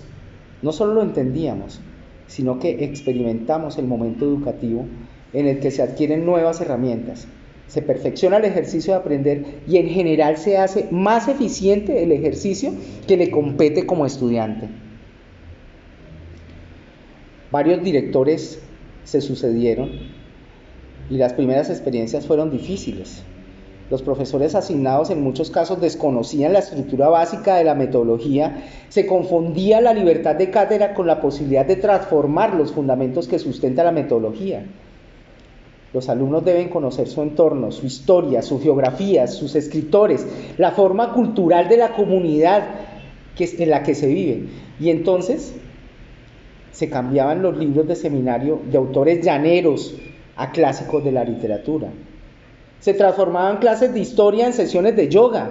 no 0.62 0.72
solo 0.72 0.94
lo 0.94 1.02
entendíamos, 1.02 1.82
sino 2.28 2.58
que 2.58 2.86
experimentamos 2.86 3.78
el 3.78 3.86
momento 3.86 4.24
educativo 4.24 4.86
en 5.34 5.46
el 5.46 5.60
que 5.60 5.72
se 5.72 5.82
adquieren 5.82 6.26
nuevas 6.26 6.62
herramientas, 6.62 7.28
se 7.68 7.82
perfecciona 7.82 8.38
el 8.38 8.46
ejercicio 8.46 8.94
de 8.94 9.00
aprender 9.00 9.46
y 9.68 9.78
en 9.78 9.90
general 9.90 10.38
se 10.38 10.58
hace 10.58 10.88
más 10.92 11.28
eficiente 11.28 12.04
el 12.04 12.12
ejercicio 12.12 12.72
que 13.08 13.18
le 13.18 13.30
compete 13.30 13.86
como 13.86 14.06
estudiante. 14.06 14.70
Varios 17.52 17.84
directores 17.84 18.60
se 19.04 19.22
sucedieron 19.22 19.92
y 21.10 21.18
las 21.18 21.34
primeras 21.34 21.70
experiencias 21.70 22.26
fueron 22.26 22.52
difíciles. 22.52 23.24
Los 23.90 24.02
profesores 24.02 24.54
asignados 24.54 25.10
en 25.12 25.24
muchos 25.24 25.50
casos 25.50 25.80
desconocían 25.80 26.52
la 26.52 26.60
estructura 26.60 27.08
básica 27.08 27.56
de 27.56 27.64
la 27.64 27.74
metodología, 27.74 28.66
se 28.90 29.06
confundía 29.06 29.80
la 29.80 29.94
libertad 29.94 30.36
de 30.36 30.50
cátedra 30.50 30.94
con 30.94 31.08
la 31.08 31.22
posibilidad 31.22 31.66
de 31.66 31.78
transformar 31.78 32.54
los 32.54 32.74
fundamentos 32.74 33.30
que 33.30 33.40
sustenta 33.40 33.86
la 33.86 33.94
metodología. 33.94 34.66
Los 35.98 36.10
alumnos 36.10 36.46
deben 36.46 36.70
conocer 36.70 37.08
su 37.08 37.24
entorno, 37.24 37.72
su 37.72 37.88
historia, 37.88 38.44
su 38.44 38.62
geografía, 38.62 39.26
sus 39.26 39.56
escritores, 39.56 40.28
la 40.60 40.70
forma 40.70 41.12
cultural 41.12 41.68
de 41.70 41.78
la 41.78 41.94
comunidad 41.94 42.68
en 43.40 43.70
la 43.72 43.82
que 43.82 43.96
se 43.96 44.06
vive. 44.06 44.48
Y 44.80 44.92
entonces 44.92 45.56
se 46.72 46.92
cambiaban 46.92 47.42
los 47.42 47.58
libros 47.58 47.88
de 47.88 47.96
seminario 47.96 48.60
de 48.70 48.78
autores 48.78 49.26
llaneros 49.26 49.96
a 50.36 50.52
clásicos 50.52 51.04
de 51.04 51.14
la 51.14 51.24
literatura. 51.24 51.88
Se 52.80 52.94
transformaban 52.94 53.58
clases 53.58 53.92
de 53.92 54.00
historia 54.00 54.46
en 54.46 54.54
sesiones 54.54 54.96
de 54.96 55.10
yoga 55.10 55.50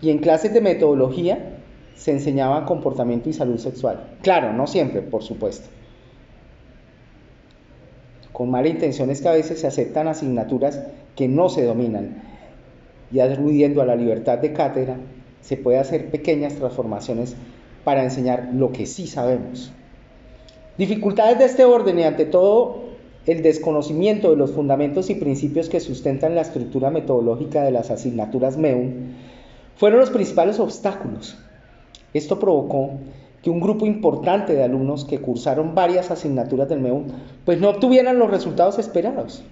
y 0.00 0.08
en 0.08 0.20
clases 0.20 0.54
de 0.54 0.62
metodología 0.62 1.58
se 1.94 2.12
enseñaba 2.12 2.64
comportamiento 2.64 3.28
y 3.28 3.34
salud 3.34 3.58
sexual. 3.58 4.16
Claro, 4.22 4.54
no 4.54 4.66
siempre, 4.66 5.02
por 5.02 5.22
supuesto 5.22 5.68
con 8.34 8.50
mala 8.50 8.66
intención 8.66 9.10
es 9.10 9.22
que 9.22 9.28
a 9.28 9.32
veces 9.32 9.60
se 9.60 9.68
aceptan 9.68 10.08
asignaturas 10.08 10.82
que 11.14 11.28
no 11.28 11.48
se 11.48 11.62
dominan 11.62 12.20
y 13.12 13.20
aludiendo 13.20 13.80
a 13.80 13.86
la 13.86 13.94
libertad 13.94 14.38
de 14.38 14.52
cátedra 14.52 14.96
se 15.40 15.56
puede 15.56 15.78
hacer 15.78 16.10
pequeñas 16.10 16.54
transformaciones 16.54 17.36
para 17.84 18.02
enseñar 18.02 18.50
lo 18.52 18.72
que 18.72 18.86
sí 18.86 19.06
sabemos. 19.06 19.70
Dificultades 20.76 21.38
de 21.38 21.44
este 21.44 21.64
orden 21.64 22.00
y 22.00 22.02
ante 22.02 22.24
todo 22.24 22.82
el 23.24 23.40
desconocimiento 23.40 24.30
de 24.30 24.36
los 24.36 24.50
fundamentos 24.50 25.10
y 25.10 25.14
principios 25.14 25.68
que 25.68 25.78
sustentan 25.78 26.34
la 26.34 26.40
estructura 26.40 26.90
metodológica 26.90 27.62
de 27.62 27.70
las 27.70 27.92
asignaturas 27.92 28.56
MEUN 28.56 29.14
fueron 29.76 30.00
los 30.00 30.10
principales 30.10 30.58
obstáculos. 30.58 31.38
Esto 32.12 32.40
provocó 32.40 32.98
que 33.44 33.50
un 33.50 33.60
grupo 33.60 33.84
importante 33.84 34.54
de 34.54 34.64
alumnos 34.64 35.04
que 35.04 35.20
cursaron 35.20 35.74
varias 35.74 36.10
asignaturas 36.10 36.66
del 36.66 36.80
MEUN 36.80 37.08
pues 37.44 37.60
no 37.60 37.68
obtuvieran 37.68 38.18
los 38.18 38.30
resultados 38.30 38.78
esperados. 38.78 39.44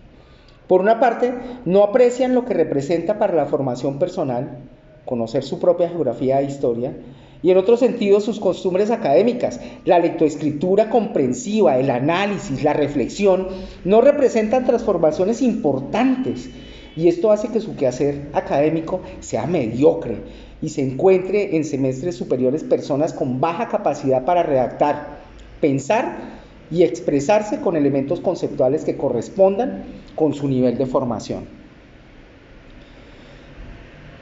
Por 0.66 0.80
una 0.80 0.98
parte, 0.98 1.34
no 1.66 1.84
aprecian 1.84 2.34
lo 2.34 2.46
que 2.46 2.54
representa 2.54 3.18
para 3.18 3.34
la 3.34 3.44
formación 3.44 3.98
personal, 3.98 4.60
conocer 5.04 5.44
su 5.44 5.60
propia 5.60 5.90
geografía 5.90 6.40
e 6.40 6.46
historia, 6.46 6.96
y 7.42 7.50
en 7.50 7.58
otro 7.58 7.76
sentido 7.76 8.20
sus 8.20 8.40
costumbres 8.40 8.90
académicas, 8.90 9.60
la 9.84 9.98
lectoescritura 9.98 10.88
comprensiva, 10.88 11.76
el 11.76 11.90
análisis, 11.90 12.64
la 12.64 12.72
reflexión, 12.72 13.48
no 13.84 14.00
representan 14.00 14.64
transformaciones 14.64 15.42
importantes 15.42 16.48
y 16.96 17.08
esto 17.08 17.30
hace 17.30 17.48
que 17.48 17.60
su 17.60 17.76
quehacer 17.76 18.28
académico 18.32 19.00
sea 19.20 19.46
mediocre 19.46 20.18
y 20.62 20.68
se 20.68 20.80
encuentre 20.80 21.56
en 21.56 21.64
semestres 21.64 22.16
superiores 22.16 22.62
personas 22.62 23.12
con 23.12 23.40
baja 23.40 23.68
capacidad 23.68 24.24
para 24.24 24.44
redactar, 24.44 25.18
pensar 25.60 26.40
y 26.70 26.84
expresarse 26.84 27.60
con 27.60 27.76
elementos 27.76 28.20
conceptuales 28.20 28.84
que 28.84 28.96
correspondan 28.96 29.82
con 30.14 30.32
su 30.32 30.48
nivel 30.48 30.78
de 30.78 30.86
formación. 30.86 31.44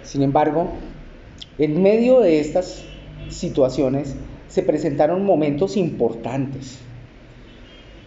Sin 0.02 0.22
embargo, 0.22 0.68
en 1.58 1.82
medio 1.82 2.20
de 2.20 2.40
estas 2.40 2.84
situaciones 3.28 4.16
se 4.48 4.62
presentaron 4.62 5.24
momentos 5.24 5.76
importantes. 5.76 6.78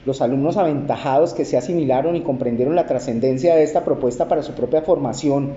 Los 0.05 0.21
alumnos 0.21 0.57
aventajados 0.57 1.33
que 1.33 1.45
se 1.45 1.55
asimilaron 1.55 2.17
y 2.17 2.21
comprendieron 2.21 2.75
la 2.75 2.87
trascendencia 2.87 3.55
de 3.55 3.63
esta 3.63 3.85
propuesta 3.85 4.27
para 4.27 4.43
su 4.43 4.53
propia 4.53 4.81
formación, 4.81 5.53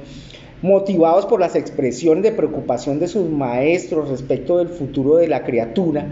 motivados 0.63 1.27
por 1.27 1.41
las 1.41 1.55
expresiones 1.55 2.23
de 2.25 2.33
preocupación 2.33 2.99
de 2.99 3.09
sus 3.09 3.29
maestros 3.29 4.09
respecto 4.09 4.59
del 4.59 4.69
futuro 4.69 5.17
de 5.17 5.29
la 5.29 5.45
criatura, 5.45 6.07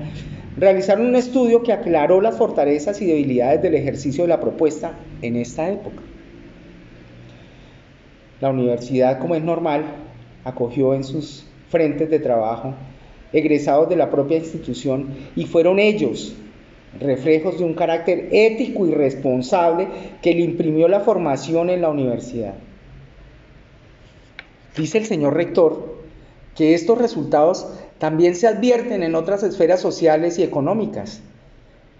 realizaron 0.57 1.07
un 1.07 1.17
estudio 1.17 1.63
que 1.63 1.73
aclaró 1.73 2.21
las 2.21 2.37
fortalezas 2.37 3.01
y 3.01 3.07
debilidades 3.07 3.63
del 3.63 3.75
ejercicio 3.75 4.25
de 4.25 4.29
la 4.29 4.41
propuesta 4.41 4.93
en 5.23 5.37
esta 5.37 5.69
época. 5.71 6.03
La 8.41 8.51
universidad, 8.51 9.19
como 9.19 9.35
es 9.35 9.43
normal, 9.43 9.85
acogió 10.45 10.95
en 10.95 11.05
sus 11.05 11.47
frentes 11.71 12.11
de 12.11 12.19
trabajo 12.19 12.75
egresados 13.33 13.89
de 13.89 13.97
la 13.97 14.11
propia 14.11 14.39
institución 14.39 15.09
y 15.35 15.47
fueron 15.47 15.79
ellos 15.79 16.37
reflejos 17.01 17.59
de 17.59 17.65
un 17.65 17.75
carácter 17.75 18.29
ético 18.31 18.87
y 18.87 18.93
responsable 18.93 19.89
que 20.23 20.35
le 20.35 20.43
imprimió 20.43 20.87
la 20.87 21.01
formación 21.01 21.71
en 21.71 21.81
la 21.81 21.91
universidad. 21.91 22.55
Dice 24.77 24.99
el 24.99 25.07
señor 25.07 25.35
rector 25.35 26.03
que 26.57 26.75
estos 26.75 26.99
resultados 26.99 27.67
también 27.99 28.35
se 28.35 28.49
advierten 28.49 29.03
en 29.03 29.15
otras 29.15 29.43
esferas 29.43 29.81
sociales 29.81 30.39
y 30.39 30.43
económicas, 30.43 31.21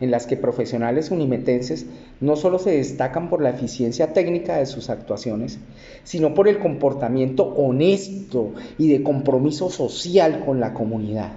en 0.01 0.11
las 0.11 0.27
que 0.27 0.37
profesionales 0.37 1.13
unimetenses 1.13 1.87
no 2.21 2.35
solo 2.35 2.59
se 2.59 2.73
destacan 2.73 3.31
por 3.31 3.41
la 3.41 3.51
eficiencia 3.51 4.13
técnica 4.13 4.57
de 4.57 4.67
sus 4.67 4.91
actuaciones, 4.91 5.59
sino 6.03 6.35
por 6.35 6.49
el 6.49 6.59
comportamiento 6.59 7.45
honesto 7.45 8.55
y 8.77 8.89
de 8.89 9.05
compromiso 9.05 9.71
social 9.71 10.45
con 10.45 10.59
la 10.59 10.75
comunidad. 10.75 11.33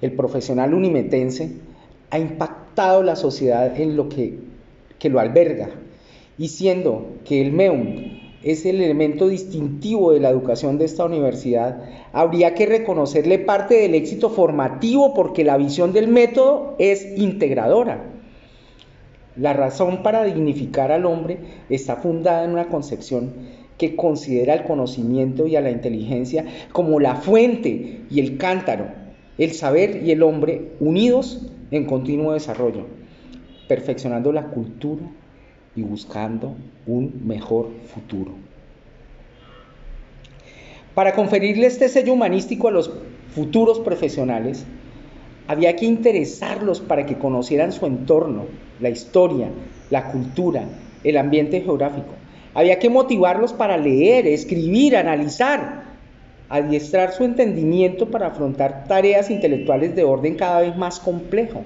El 0.00 0.12
profesional 0.12 0.72
unimetense 0.72 1.50
ha 2.10 2.18
impactado 2.20 3.02
la 3.02 3.16
sociedad 3.16 3.78
en 3.80 3.96
lo 3.96 4.08
que, 4.08 4.38
que 5.00 5.08
lo 5.08 5.18
alberga, 5.18 5.70
y 6.38 6.48
siendo 6.48 7.16
que 7.24 7.40
el 7.40 7.52
MEUM 7.52 8.17
es 8.42 8.64
el 8.66 8.80
elemento 8.80 9.28
distintivo 9.28 10.12
de 10.12 10.20
la 10.20 10.30
educación 10.30 10.78
de 10.78 10.84
esta 10.84 11.04
universidad, 11.04 11.82
habría 12.12 12.54
que 12.54 12.66
reconocerle 12.66 13.38
parte 13.38 13.74
del 13.74 13.94
éxito 13.94 14.30
formativo 14.30 15.14
porque 15.14 15.44
la 15.44 15.56
visión 15.56 15.92
del 15.92 16.08
método 16.08 16.76
es 16.78 17.18
integradora. 17.18 18.04
La 19.36 19.52
razón 19.52 20.02
para 20.02 20.24
dignificar 20.24 20.92
al 20.92 21.06
hombre 21.06 21.38
está 21.68 21.96
fundada 21.96 22.44
en 22.44 22.50
una 22.50 22.68
concepción 22.68 23.32
que 23.76 23.94
considera 23.94 24.54
el 24.54 24.64
conocimiento 24.64 25.46
y 25.46 25.56
a 25.56 25.60
la 25.60 25.70
inteligencia 25.70 26.44
como 26.72 26.98
la 26.98 27.16
fuente 27.16 28.02
y 28.10 28.20
el 28.20 28.36
cántaro, 28.36 28.86
el 29.36 29.52
saber 29.52 30.02
y 30.04 30.10
el 30.10 30.22
hombre 30.22 30.72
unidos 30.80 31.46
en 31.70 31.84
continuo 31.86 32.32
desarrollo, 32.32 32.86
perfeccionando 33.68 34.32
la 34.32 34.46
cultura 34.46 35.02
y 35.78 35.82
buscando 35.82 36.56
un 36.86 37.22
mejor 37.24 37.70
futuro. 37.94 38.32
Para 40.92 41.12
conferirle 41.12 41.68
este 41.68 41.88
sello 41.88 42.14
humanístico 42.14 42.66
a 42.66 42.72
los 42.72 42.90
futuros 43.32 43.78
profesionales, 43.78 44.64
había 45.46 45.76
que 45.76 45.86
interesarlos 45.86 46.80
para 46.80 47.06
que 47.06 47.16
conocieran 47.16 47.70
su 47.70 47.86
entorno, 47.86 48.46
la 48.80 48.88
historia, 48.88 49.50
la 49.90 50.10
cultura, 50.10 50.64
el 51.04 51.16
ambiente 51.16 51.60
geográfico. 51.60 52.10
Había 52.54 52.80
que 52.80 52.90
motivarlos 52.90 53.52
para 53.52 53.76
leer, 53.76 54.26
escribir, 54.26 54.96
analizar, 54.96 55.84
adiestrar 56.48 57.12
su 57.12 57.22
entendimiento 57.22 58.10
para 58.10 58.26
afrontar 58.26 58.84
tareas 58.88 59.30
intelectuales 59.30 59.94
de 59.94 60.02
orden 60.02 60.34
cada 60.34 60.62
vez 60.62 60.76
más 60.76 60.98
complejo, 60.98 61.62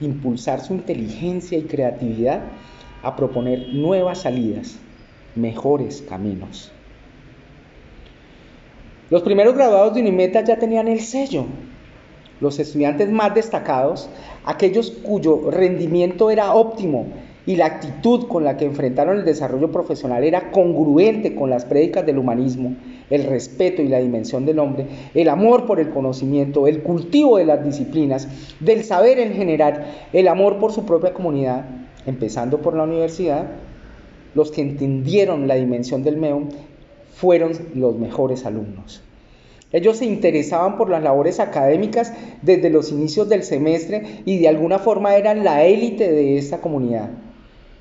impulsar 0.00 0.60
su 0.60 0.74
inteligencia 0.74 1.58
y 1.58 1.62
creatividad 1.62 2.42
a 3.02 3.16
proponer 3.16 3.68
nuevas 3.68 4.22
salidas, 4.22 4.78
mejores 5.34 6.02
caminos. 6.08 6.72
Los 9.10 9.22
primeros 9.22 9.54
graduados 9.54 9.94
de 9.94 10.00
Unimeta 10.00 10.42
ya 10.42 10.58
tenían 10.58 10.88
el 10.88 11.00
sello. 11.00 11.44
Los 12.40 12.58
estudiantes 12.58 13.10
más 13.10 13.34
destacados, 13.34 14.08
aquellos 14.44 14.90
cuyo 14.90 15.50
rendimiento 15.50 16.30
era 16.30 16.54
óptimo 16.54 17.06
y 17.44 17.56
la 17.56 17.66
actitud 17.66 18.26
con 18.28 18.44
la 18.44 18.56
que 18.56 18.64
enfrentaron 18.64 19.18
el 19.18 19.24
desarrollo 19.24 19.70
profesional 19.72 20.22
era 20.24 20.50
congruente 20.50 21.34
con 21.34 21.50
las 21.50 21.64
prédicas 21.64 22.06
del 22.06 22.18
humanismo, 22.18 22.76
el 23.10 23.24
respeto 23.24 23.82
y 23.82 23.88
la 23.88 23.98
dimensión 23.98 24.46
del 24.46 24.60
hombre, 24.60 24.86
el 25.14 25.28
amor 25.28 25.66
por 25.66 25.80
el 25.80 25.90
conocimiento, 25.90 26.66
el 26.66 26.82
cultivo 26.82 27.38
de 27.38 27.44
las 27.44 27.64
disciplinas, 27.64 28.28
del 28.60 28.84
saber 28.84 29.18
en 29.18 29.34
general, 29.34 29.86
el 30.12 30.28
amor 30.28 30.58
por 30.58 30.72
su 30.72 30.86
propia 30.86 31.12
comunidad, 31.12 31.64
empezando 32.06 32.60
por 32.60 32.74
la 32.74 32.84
universidad, 32.84 33.46
los 34.34 34.50
que 34.50 34.62
entendieron 34.62 35.46
la 35.46 35.56
dimensión 35.56 36.02
del 36.02 36.16
MEUM 36.16 36.48
fueron 37.14 37.52
los 37.74 37.96
mejores 37.96 38.46
alumnos. 38.46 39.02
Ellos 39.72 39.98
se 39.98 40.04
interesaban 40.04 40.76
por 40.76 40.90
las 40.90 41.02
labores 41.02 41.40
académicas 41.40 42.12
desde 42.42 42.68
los 42.68 42.92
inicios 42.92 43.28
del 43.28 43.42
semestre 43.42 44.22
y 44.24 44.38
de 44.38 44.48
alguna 44.48 44.78
forma 44.78 45.16
eran 45.16 45.44
la 45.44 45.64
élite 45.64 46.10
de 46.10 46.36
esta 46.36 46.60
comunidad. 46.60 47.10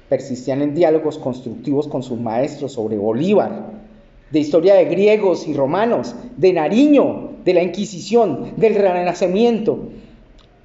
Persistían 0.07 0.61
en 0.61 0.73
diálogos 0.73 1.17
constructivos 1.17 1.87
con 1.87 2.03
sus 2.03 2.19
maestros 2.19 2.73
sobre 2.73 2.97
Bolívar, 2.97 3.81
de 4.29 4.39
historia 4.39 4.75
de 4.75 4.85
griegos 4.85 5.47
y 5.47 5.53
romanos, 5.53 6.15
de 6.37 6.53
Nariño, 6.53 7.31
de 7.43 7.53
la 7.53 7.63
Inquisición, 7.63 8.53
del 8.55 8.75
Renacimiento, 8.75 9.89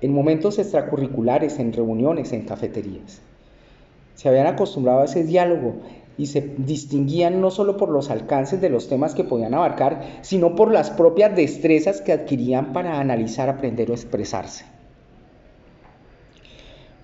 en 0.00 0.12
momentos 0.12 0.58
extracurriculares, 0.60 1.58
en 1.58 1.72
reuniones, 1.72 2.32
en 2.32 2.42
cafeterías 2.42 3.20
se 4.16 4.28
habían 4.28 4.48
acostumbrado 4.48 5.00
a 5.00 5.04
ese 5.04 5.22
diálogo 5.22 5.76
y 6.18 6.26
se 6.26 6.40
distinguían 6.56 7.40
no 7.40 7.50
solo 7.50 7.76
por 7.76 7.90
los 7.90 8.10
alcances 8.10 8.60
de 8.60 8.70
los 8.70 8.88
temas 8.88 9.14
que 9.14 9.24
podían 9.24 9.54
abarcar, 9.54 10.20
sino 10.22 10.56
por 10.56 10.72
las 10.72 10.90
propias 10.90 11.36
destrezas 11.36 12.00
que 12.00 12.12
adquirían 12.12 12.72
para 12.72 12.98
analizar, 12.98 13.48
aprender 13.48 13.90
o 13.90 13.94
expresarse. 13.94 14.64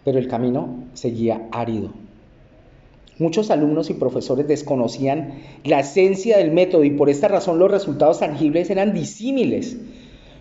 Pero 0.05 0.19
el 0.19 0.29
camino 0.29 0.85
seguía 0.95 1.47
árido. 1.53 1.91
Muchos 3.19 3.51
alumnos 3.51 3.91
y 3.91 3.95
profesores 3.95 4.49
desconocían 4.49 5.35
la 5.65 5.81
esencia 5.81 6.39
del 6.39 6.51
método 6.51 6.83
y 6.83 6.91
por 6.91 7.11
esta 7.11 7.29
razón 7.29 7.59
los 7.59 7.71
resultados 7.71 8.21
tangibles 8.21 8.71
eran 8.71 8.95
disímiles. 8.95 9.77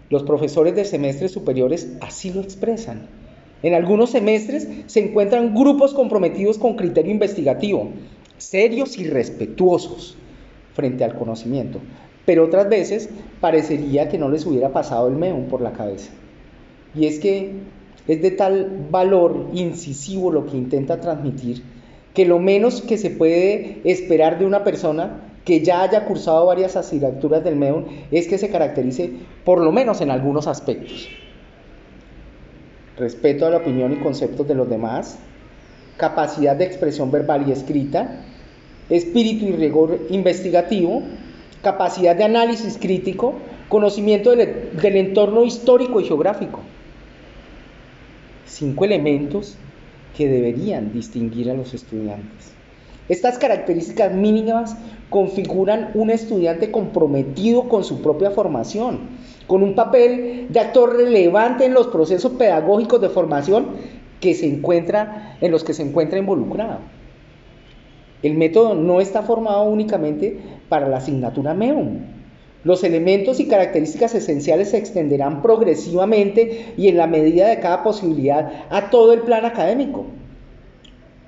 Los 0.09 0.23
profesores 0.23 0.73
de 0.75 0.85
semestres 0.85 1.31
superiores 1.31 1.91
así 1.99 2.31
lo 2.31 2.39
expresan. 2.39 3.20
En 3.63 3.73
algunos 3.75 4.09
semestres 4.09 4.67
se 4.87 4.99
encuentran 4.99 5.53
grupos 5.53 5.93
comprometidos 5.93 6.57
con 6.57 6.75
criterio 6.75 7.11
investigativo, 7.11 7.89
serios 8.37 8.97
y 8.97 9.05
respetuosos 9.05 10.17
frente 10.73 11.03
al 11.03 11.15
conocimiento, 11.15 11.79
pero 12.25 12.45
otras 12.45 12.69
veces 12.69 13.09
parecería 13.39 14.09
que 14.09 14.17
no 14.17 14.29
les 14.29 14.45
hubiera 14.45 14.69
pasado 14.69 15.07
el 15.07 15.15
meón 15.15 15.45
por 15.45 15.61
la 15.61 15.73
cabeza. 15.73 16.11
Y 16.95 17.05
es 17.05 17.19
que 17.19 17.51
es 18.07 18.21
de 18.21 18.31
tal 18.31 18.87
valor 18.89 19.47
incisivo 19.53 20.31
lo 20.31 20.45
que 20.45 20.57
intenta 20.57 20.99
transmitir 20.99 21.61
que 22.13 22.25
lo 22.25 22.39
menos 22.39 22.81
que 22.81 22.97
se 22.97 23.09
puede 23.09 23.81
esperar 23.85 24.39
de 24.39 24.45
una 24.45 24.63
persona 24.63 25.21
que 25.45 25.61
ya 25.63 25.81
haya 25.83 26.05
cursado 26.05 26.45
varias 26.45 26.75
asignaturas 26.75 27.43
del 27.43 27.55
MEUN 27.55 27.85
es 28.11 28.27
que 28.27 28.37
se 28.37 28.49
caracterice 28.49 29.11
por 29.45 29.61
lo 29.61 29.71
menos 29.71 30.01
en 30.01 30.11
algunos 30.11 30.47
aspectos 30.47 31.09
respeto 32.97 33.45
a 33.45 33.49
la 33.49 33.57
opinión 33.57 33.93
y 33.93 33.97
conceptos 33.97 34.47
de 34.47 34.55
los 34.55 34.69
demás, 34.69 35.19
capacidad 35.97 36.55
de 36.55 36.65
expresión 36.65 37.11
verbal 37.11 37.47
y 37.47 37.51
escrita, 37.51 38.23
espíritu 38.89 39.45
y 39.45 39.53
rigor 39.53 39.99
investigativo, 40.09 41.03
capacidad 41.61 42.15
de 42.15 42.23
análisis 42.23 42.77
crítico, 42.77 43.35
conocimiento 43.69 44.35
del, 44.35 44.71
del, 44.81 44.95
entorno 44.97 45.45
histórico 45.45 46.01
y 46.01 46.05
geográfico. 46.05 46.59
Cinco 48.45 48.85
elementos 48.85 49.55
que 50.17 50.27
deberían 50.27 50.91
distinguir 50.91 51.49
a 51.49 51.53
los 51.53 51.73
estudiantes. 51.73 52.60
Estas 53.11 53.37
características 53.37 54.13
mínimas 54.13 54.77
configuran 55.09 55.91
un 55.95 56.11
estudiante 56.11 56.71
comprometido 56.71 57.67
con 57.67 57.83
su 57.83 58.01
propia 58.01 58.31
formación, 58.31 59.01
con 59.47 59.63
un 59.63 59.75
papel 59.75 60.47
de 60.47 60.59
actor 60.61 60.95
relevante 60.95 61.65
en 61.65 61.73
los 61.73 61.87
procesos 61.87 62.31
pedagógicos 62.31 63.01
de 63.01 63.09
formación 63.09 63.71
que 64.21 64.33
se 64.33 64.47
encuentra, 64.47 65.35
en 65.41 65.51
los 65.51 65.65
que 65.65 65.73
se 65.73 65.83
encuentra 65.83 66.19
involucrado. 66.19 66.77
El 68.23 68.35
método 68.35 68.75
no 68.75 69.01
está 69.01 69.23
formado 69.23 69.63
únicamente 69.63 70.39
para 70.69 70.87
la 70.87 70.99
asignatura 70.99 71.53
MEUM. 71.53 72.05
Los 72.63 72.81
elementos 72.85 73.41
y 73.41 73.49
características 73.49 74.15
esenciales 74.15 74.69
se 74.69 74.77
extenderán 74.77 75.41
progresivamente 75.41 76.75
y 76.77 76.87
en 76.87 76.95
la 76.95 77.07
medida 77.07 77.49
de 77.49 77.59
cada 77.59 77.83
posibilidad 77.83 78.67
a 78.69 78.89
todo 78.89 79.11
el 79.11 79.23
plan 79.23 79.43
académico. 79.43 80.05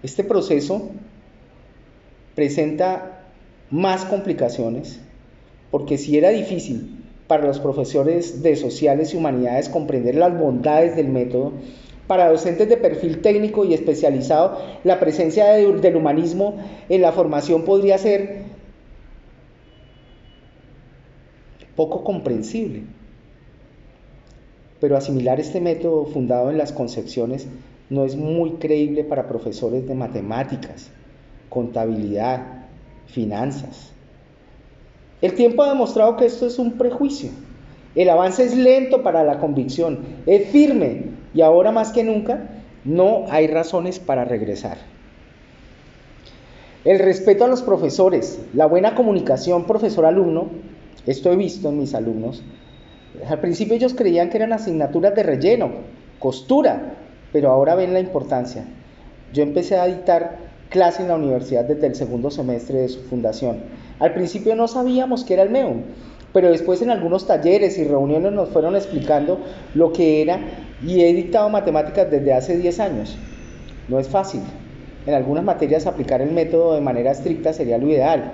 Este 0.02 0.24
proceso 0.24 0.91
presenta 2.36 3.24
más 3.69 4.06
complicaciones, 4.06 5.00
porque 5.72 5.98
si 5.98 6.17
era 6.17 6.30
difícil 6.30 7.04
para 7.28 7.46
los 7.46 7.60
profesores 7.60 8.43
de 8.43 8.56
sociales 8.56 9.13
y 9.13 9.17
humanidades 9.17 9.69
comprender 9.69 10.15
las 10.15 10.38
bondades 10.38 10.96
del 10.96 11.08
método, 11.08 11.54
Para 12.08 12.30
docentes 12.30 12.67
de 12.67 12.76
perfil 12.76 13.22
técnico 13.22 13.63
y 13.63 13.74
especializado, 13.74 14.60
la 14.84 15.00
presencia 15.00 15.54
del 15.54 15.96
humanismo 15.96 16.58
en 16.89 17.02
la 17.02 17.13
formación 17.13 17.63
podría 17.63 17.98
ser 17.98 18.43
poco 21.78 22.04
comprensible. 22.04 22.84
Pero 24.82 24.98
asimilar 24.98 25.39
este 25.39 25.62
método 25.62 26.06
fundado 26.06 26.50
en 26.50 26.58
las 26.58 26.74
concepciones 26.74 27.48
no 27.89 28.04
es 28.04 28.17
muy 28.17 28.52
creíble 28.56 29.06
para 29.06 29.30
profesores 29.30 29.88
de 29.88 29.96
matemáticas, 29.96 30.91
contabilidad, 31.54 32.42
finanzas. 33.06 33.92
El 35.22 35.36
tiempo 35.36 35.62
ha 35.62 35.70
demostrado 35.70 36.18
que 36.18 36.26
esto 36.26 36.48
es 36.48 36.58
un 36.58 36.74
prejuicio. 36.74 37.30
El 37.94 38.10
avance 38.10 38.44
es 38.44 38.58
lento 38.58 39.04
para 39.04 39.24
la 39.24 39.39
convicción, 39.39 40.00
es 40.26 40.50
firme 40.50 41.12
y 41.36 41.42
ahora 41.42 41.72
más 41.72 41.92
que 41.92 42.04
nunca 42.04 42.50
no 42.84 43.26
hay 43.30 43.46
razones 43.48 44.00
para 44.00 44.26
regresar. 44.26 44.78
El 46.84 47.00
respeto 47.00 47.46
a 47.46 47.48
los 47.48 47.62
profesores, 47.62 48.42
la 48.54 48.66
buena 48.66 48.96
comunicación 48.96 49.66
profesor-alumno, 49.66 50.48
esto 51.06 51.32
he 51.32 51.36
visto 51.36 51.70
en 51.70 51.78
mis 51.78 51.94
alumnos. 51.94 52.44
Al 53.30 53.39
principio 53.39 53.76
ellos 53.76 53.94
creían 53.94 54.30
que 54.32 54.38
eran 54.38 54.54
asignaturas 54.54 55.13
de 55.13 55.24
relleno, 55.24 55.70
costura, 56.18 56.96
pero 57.32 57.52
ahora 57.52 57.76
ven 57.76 57.94
la 57.94 58.00
importancia. 58.00 58.66
Yo 59.34 59.44
empecé 59.44 59.78
a 59.78 59.86
dictar 59.86 60.53
clase 60.74 61.04
en 61.04 61.10
la 61.10 61.16
universidad 61.16 61.66
desde 61.66 61.86
el 61.86 61.94
segundo 61.94 62.32
semestre 62.32 62.80
de 62.80 62.90
su 62.90 63.02
fundación. 63.02 63.58
Al 64.00 64.16
principio 64.16 64.56
no 64.56 64.68
sabíamos 64.68 65.24
qué 65.24 65.36
era 65.36 65.44
el 65.44 65.52
MEUM, 65.52 65.84
pero 66.34 66.50
después 66.50 66.82
en 66.82 66.90
algunos 66.90 67.28
talleres 67.28 67.78
y 67.78 67.84
reuniones 67.84 68.32
nos 68.32 68.50
fueron 68.50 68.76
explicando 68.76 69.38
lo 69.76 69.94
que 69.94 70.24
era 70.24 70.40
y 70.84 71.02
he 71.02 71.14
dictado 71.14 71.48
matemáticas 71.50 72.10
desde 72.10 72.34
hace 72.34 72.58
10 72.58 72.80
años. 72.80 73.16
No 73.88 74.00
es 74.00 74.08
fácil. 74.08 74.42
En 75.06 75.14
algunas 75.14 75.44
materias 75.44 75.86
aplicar 75.86 76.24
el 76.24 76.32
método 76.32 76.74
de 76.74 76.82
manera 76.82 77.12
estricta 77.12 77.54
sería 77.54 77.78
lo 77.78 77.88
ideal. 77.88 78.32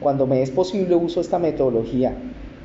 Cuando 0.00 0.26
me 0.26 0.42
es 0.42 0.50
posible 0.50 0.96
uso 0.96 1.20
esta 1.20 1.38
metodología. 1.38 2.12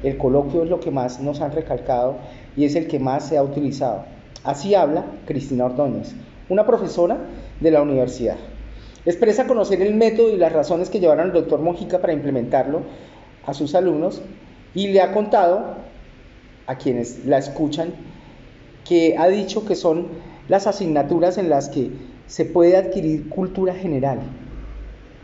El 0.01 0.17
coloquio 0.17 0.63
es 0.63 0.69
lo 0.71 0.79
que 0.79 0.89
más 0.89 1.21
nos 1.21 1.39
han 1.39 1.51
recalcado 1.51 2.15
y 2.57 2.65
es 2.65 2.75
el 2.75 2.87
que 2.87 2.97
más 2.97 3.27
se 3.27 3.37
ha 3.37 3.43
utilizado. 3.43 4.05
Así 4.43 4.73
habla 4.73 5.05
Cristina 5.27 5.65
Ordóñez, 5.65 6.15
una 6.49 6.65
profesora 6.65 7.19
de 7.59 7.69
la 7.69 7.83
universidad. 7.83 8.37
Expresa 9.03 9.47
conocer 9.47 9.81
el 9.81 9.95
método 9.95 10.29
y 10.29 10.37
las 10.37 10.51
razones 10.51 10.91
que 10.91 10.99
llevaron 10.99 11.25
al 11.25 11.33
doctor 11.33 11.59
Mojica 11.59 11.99
para 11.99 12.13
implementarlo 12.13 12.81
a 13.45 13.53
sus 13.55 13.73
alumnos 13.73 14.21
y 14.75 14.89
le 14.89 15.01
ha 15.01 15.11
contado 15.11 15.75
a 16.67 16.75
quienes 16.75 17.25
la 17.25 17.39
escuchan 17.39 17.93
que 18.87 19.15
ha 19.17 19.27
dicho 19.27 19.65
que 19.65 19.75
son 19.75 20.07
las 20.47 20.67
asignaturas 20.67 21.39
en 21.39 21.49
las 21.49 21.69
que 21.69 21.89
se 22.27 22.45
puede 22.45 22.77
adquirir 22.77 23.27
cultura 23.29 23.73
general. 23.73 24.19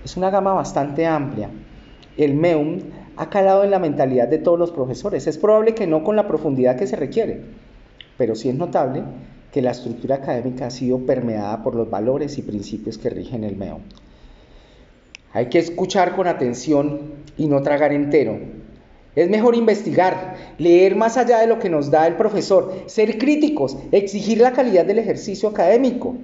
Es 0.03 0.17
una 0.17 0.31
gama 0.31 0.53
bastante 0.53 1.05
amplia. 1.05 1.49
El 2.17 2.33
MEUM 2.33 2.79
ha 3.15 3.29
calado 3.29 3.63
en 3.63 3.71
la 3.71 3.79
mentalidad 3.79 4.27
de 4.27 4.39
todos 4.39 4.57
los 4.57 4.71
profesores. 4.71 5.27
Es 5.27 5.37
probable 5.37 5.75
que 5.75 5.85
no 5.85 6.03
con 6.03 6.15
la 6.15 6.27
profundidad 6.27 6.77
que 6.77 6.87
se 6.87 6.95
requiere, 6.95 7.41
pero 8.17 8.35
sí 8.35 8.49
es 8.49 8.55
notable 8.55 9.03
que 9.51 9.61
la 9.61 9.71
estructura 9.71 10.15
académica 10.15 10.67
ha 10.67 10.71
sido 10.71 10.99
permeada 10.99 11.63
por 11.63 11.75
los 11.75 11.89
valores 11.89 12.37
y 12.37 12.41
principios 12.41 12.97
que 12.97 13.09
rigen 13.09 13.43
el 13.43 13.55
MEO. 13.55 13.79
Hay 15.33 15.47
que 15.47 15.59
escuchar 15.59 16.15
con 16.15 16.27
atención 16.27 17.13
y 17.37 17.47
no 17.47 17.61
tragar 17.61 17.93
entero. 17.93 18.39
Es 19.15 19.29
mejor 19.29 19.55
investigar, 19.55 20.35
leer 20.57 20.95
más 20.95 21.17
allá 21.17 21.39
de 21.39 21.47
lo 21.47 21.59
que 21.59 21.69
nos 21.69 21.89
da 21.89 22.05
el 22.07 22.15
profesor, 22.15 22.83
ser 22.85 23.17
críticos, 23.17 23.77
exigir 23.91 24.39
la 24.39 24.53
calidad 24.53 24.85
del 24.85 24.99
ejercicio 24.99 25.49
académico. 25.49 26.15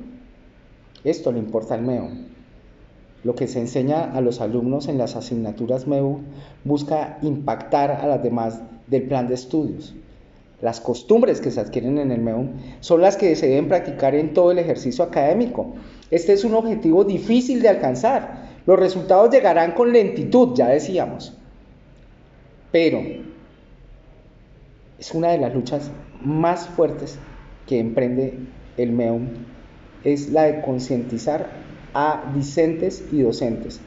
Esto 1.04 1.32
le 1.32 1.40
importa 1.40 1.74
al 1.74 1.82
MEO. 1.82 2.10
Lo 3.24 3.36
que 3.36 3.48
se 3.48 3.60
enseña 3.60 4.04
a 4.04 4.22
los 4.22 4.42
alumnos 4.42 4.88
en 4.88 4.98
las 4.98 5.16
asignaturas 5.16 5.88
MEU 5.88 6.20
busca 6.64 7.18
impactar 7.22 7.92
a 7.92 8.06
las 8.06 8.22
demás 8.22 8.62
del 8.88 9.04
plan 9.04 9.28
de 9.28 9.34
estudios. 9.34 9.96
Las 10.64 10.80
costumbres 10.80 11.42
que 11.42 11.52
se 11.52 11.60
adquieren 11.60 11.98
en 11.98 12.10
el 12.10 12.22
MEUM 12.22 12.54
son 12.80 13.02
las 13.02 13.18
que 13.18 13.36
se 13.36 13.50
deben 13.50 13.68
practicar 13.68 14.16
en 14.16 14.34
todo 14.34 14.50
el 14.50 14.60
ejercicio 14.60 15.04
académico. 15.04 15.74
Este 16.10 16.32
es 16.32 16.46
un 16.46 16.54
objetivo 16.54 17.04
difícil 17.04 17.62
de 17.62 17.68
alcanzar. 17.68 18.48
Los 18.66 18.80
resultados 18.80 19.30
llegarán 19.30 19.74
con 19.74 19.92
lentitud, 19.92 20.56
ya 20.56 20.70
decíamos. 20.70 21.34
Pero 22.72 23.02
es 24.98 25.14
una 25.14 25.32
de 25.32 25.40
las 25.40 25.54
luchas 25.54 25.92
más 26.24 26.66
fuertes 26.70 27.20
que 27.68 27.80
emprende 27.80 28.40
el 28.78 28.94
MEUM. 28.94 29.32
Es 30.06 30.30
la 30.30 30.44
de 30.44 30.62
concientizar 30.62 31.50
a 31.94 32.32
discentes 32.34 33.04
y 33.12 33.22
docentes 33.22 33.82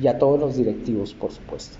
y 0.00 0.06
a 0.06 0.16
todos 0.16 0.38
los 0.38 0.56
directivos, 0.56 1.12
por 1.12 1.32
supuesto. 1.32 1.76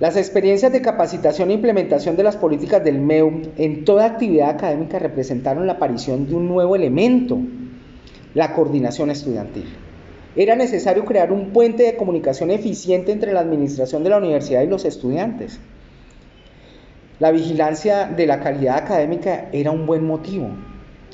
Las 0.00 0.16
experiencias 0.16 0.72
de 0.72 0.82
capacitación 0.82 1.50
e 1.50 1.54
implementación 1.54 2.16
de 2.16 2.24
las 2.24 2.36
políticas 2.36 2.82
del 2.82 2.98
MEU 2.98 3.42
en 3.56 3.84
toda 3.84 4.06
actividad 4.06 4.50
académica 4.50 4.98
representaron 4.98 5.68
la 5.68 5.74
aparición 5.74 6.26
de 6.26 6.34
un 6.34 6.48
nuevo 6.48 6.74
elemento, 6.74 7.38
la 8.34 8.54
coordinación 8.54 9.10
estudiantil. 9.10 9.66
Era 10.34 10.56
necesario 10.56 11.04
crear 11.04 11.30
un 11.30 11.50
puente 11.50 11.84
de 11.84 11.96
comunicación 11.96 12.50
eficiente 12.50 13.12
entre 13.12 13.32
la 13.32 13.38
administración 13.38 14.02
de 14.02 14.10
la 14.10 14.18
universidad 14.18 14.62
y 14.62 14.66
los 14.66 14.84
estudiantes. 14.84 15.60
La 17.20 17.30
vigilancia 17.30 18.06
de 18.06 18.26
la 18.26 18.40
calidad 18.40 18.78
académica 18.78 19.48
era 19.52 19.70
un 19.70 19.86
buen 19.86 20.04
motivo. 20.04 20.48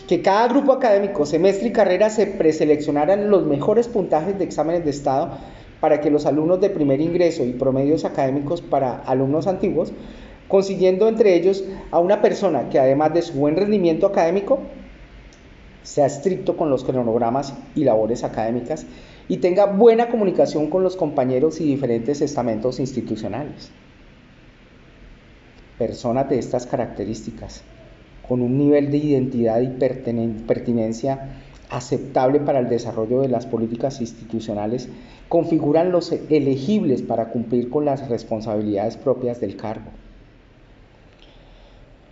Que 0.09 0.23
cada 0.23 0.49
grupo 0.49 0.73
académico, 0.73 1.27
semestre 1.27 1.69
y 1.69 1.73
carrera 1.73 2.09
se 2.09 2.27
preseleccionaran 2.27 3.29
los 3.29 3.45
mejores 3.45 3.89
puntajes 3.89 4.39
de 4.39 4.45
exámenes 4.45 4.87
de 4.87 4.91
Estado 4.91 5.37
para 5.81 6.01
que 6.01 6.11
los 6.11 6.27
alumnos 6.27 6.61
de 6.61 6.71
primer 6.71 7.01
ingreso 7.01 7.45
y 7.45 7.53
promedios 7.53 8.05
académicos 8.05 8.61
para 8.61 8.97
alumnos 8.97 9.47
antiguos, 9.47 9.93
consiguiendo 10.49 11.09
entre 11.09 11.35
ellos 11.35 11.65
a 11.91 11.99
una 12.01 12.21
persona 12.21 12.69
que 12.69 12.79
además 12.79 13.15
de 13.15 13.23
su 13.23 13.35
buen 13.35 13.57
rendimiento 13.57 14.07
académico, 14.07 14.61
sea 15.83 16.07
estricto 16.07 16.57
con 16.57 16.71
los 16.71 16.85
cronogramas 16.85 17.55
y 17.75 17.85
labores 17.85 18.23
académicas 18.25 18.87
y 19.29 19.39
tenga 19.39 19.67
buena 19.67 20.09
comunicación 20.09 20.69
con 20.69 20.83
los 20.83 20.97
compañeros 20.97 21.61
y 21.61 21.65
diferentes 21.65 22.21
estamentos 22.21 22.81
institucionales. 22.81 23.71
Personas 25.79 26.29
de 26.29 26.39
estas 26.39 26.67
características, 26.67 27.63
con 28.29 28.43
un 28.43 28.59
nivel 28.59 28.91
de 28.91 28.99
identidad 28.99 29.61
y 29.61 29.69
pertinencia 29.69 31.41
aceptable 31.71 32.41
para 32.41 32.59
el 32.59 32.69
desarrollo 32.69 33.21
de 33.23 33.29
las 33.29 33.47
políticas 33.47 34.01
institucionales 34.01 34.89
configuran 35.29 35.93
los 35.93 36.13
elegibles 36.13 37.03
para 37.03 37.31
cumplir 37.31 37.71
con 37.71 37.85
las 37.85 38.09
responsabilidades 38.09 38.97
propias 38.97 39.41
del 39.41 39.57
cargo. 39.57 39.91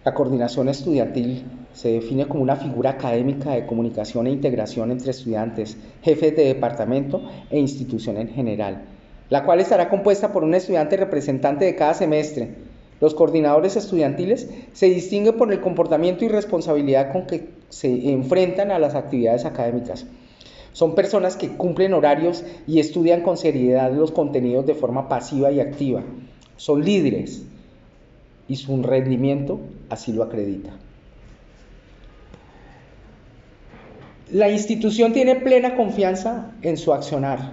La 0.05 0.14
coordinación 0.14 0.68
estudiantil 0.68 1.44
se 1.75 1.92
define 1.92 2.27
como 2.27 2.42
una 2.42 2.57
figura 2.57 2.90
académica 2.90 3.51
de 3.51 3.66
comunicación 3.66 4.27
e 4.27 4.31
integración 4.31 4.90
entre 4.92 5.11
estudiantes, 5.11 5.77
jefes 6.03 6.35
de 6.35 6.44
departamento 6.44 7.21
e 7.51 7.59
institución 7.59 8.16
en 8.16 8.29
general, 8.29 8.85
la 9.29 9.44
cual 9.44 9.61
estará 9.61 9.90
compuesta 9.90 10.33
por 10.33 10.44
un 10.44 10.55
estudiante 10.55 10.97
representante 10.97 11.64
de 11.64 11.75
cada 11.75 11.94
semestre. 11.94 12.55
Los 13.01 13.14
coordinadores 13.14 13.77
estudiantiles 13.77 14.49
se 14.73 14.87
distinguen 14.87 15.37
por 15.37 15.53
el 15.53 15.61
comportamiento 15.61 16.25
y 16.25 16.29
responsabilidad 16.29 17.12
con 17.12 17.27
que 17.27 17.58
se 17.68 18.11
enfrentan 18.11 18.70
a 18.70 18.78
las 18.78 18.94
actividades 18.94 19.44
académicas. 19.44 20.07
Son 20.72 20.94
personas 20.94 21.37
que 21.37 21.48
cumplen 21.48 21.92
horarios 21.92 22.44
y 22.66 22.78
estudian 22.78 23.22
con 23.22 23.37
seriedad 23.37 23.92
los 23.92 24.12
contenidos 24.12 24.66
de 24.66 24.74
forma 24.74 25.09
pasiva 25.09 25.50
y 25.50 25.61
activa. 25.61 26.02
Son 26.57 26.85
líderes 26.85 27.42
y 28.48 28.57
su 28.57 28.83
rendimiento 28.83 29.61
así 29.88 30.12
lo 30.12 30.22
acredita. 30.22 30.70
La 34.31 34.50
institución 34.50 35.12
tiene 35.12 35.37
plena 35.37 35.74
confianza 35.74 36.52
en 36.62 36.76
su 36.76 36.92
accionar 36.92 37.52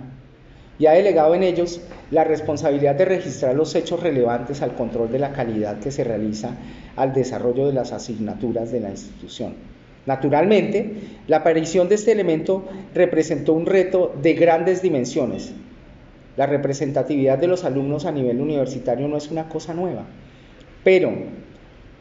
y 0.77 0.87
ha 0.87 0.91
delegado 0.91 1.33
en 1.33 1.43
ellos 1.43 1.79
la 2.11 2.25
responsabilidad 2.25 2.95
de 2.95 3.05
registrar 3.05 3.55
los 3.55 3.73
hechos 3.75 4.01
relevantes 4.01 4.61
al 4.61 4.75
control 4.75 5.11
de 5.11 5.19
la 5.19 5.31
calidad 5.31 5.79
que 5.79 5.91
se 5.91 6.03
realiza 6.03 6.51
al 6.95 7.13
desarrollo 7.13 7.65
de 7.67 7.73
las 7.73 7.93
asignaturas 7.93 8.71
de 8.71 8.81
la 8.81 8.89
institución. 8.89 9.74
Naturalmente, 10.05 10.93
la 11.27 11.37
aparición 11.37 11.89
de 11.89 11.95
este 11.95 12.11
elemento 12.11 12.65
representó 12.93 13.53
un 13.53 13.65
reto 13.65 14.13
de 14.21 14.33
grandes 14.33 14.81
dimensiones. 14.81 15.53
La 16.37 16.45
representatividad 16.45 17.37
de 17.37 17.47
los 17.47 17.63
alumnos 17.63 18.05
a 18.05 18.11
nivel 18.11 18.41
universitario 18.41 19.07
no 19.07 19.17
es 19.17 19.31
una 19.31 19.49
cosa 19.49 19.73
nueva, 19.73 20.05
pero 20.83 21.11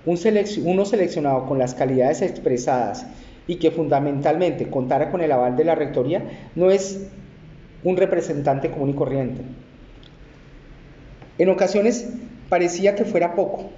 uno 0.06 0.84
seleccionado 0.84 1.46
con 1.46 1.58
las 1.58 1.74
calidades 1.74 2.20
expresadas 2.20 3.06
y 3.46 3.56
que 3.56 3.70
fundamentalmente 3.70 4.68
contara 4.68 5.10
con 5.10 5.20
el 5.20 5.32
aval 5.32 5.56
de 5.56 5.64
la 5.64 5.74
Rectoría 5.74 6.50
no 6.54 6.70
es 6.70 7.08
un 7.84 7.96
representante 7.96 8.70
común 8.70 8.90
y 8.90 8.94
corriente. 8.94 9.42
En 11.38 11.48
ocasiones 11.48 12.10
parecía 12.48 12.94
que 12.94 13.04
fuera 13.04 13.34
poco, 13.34 13.70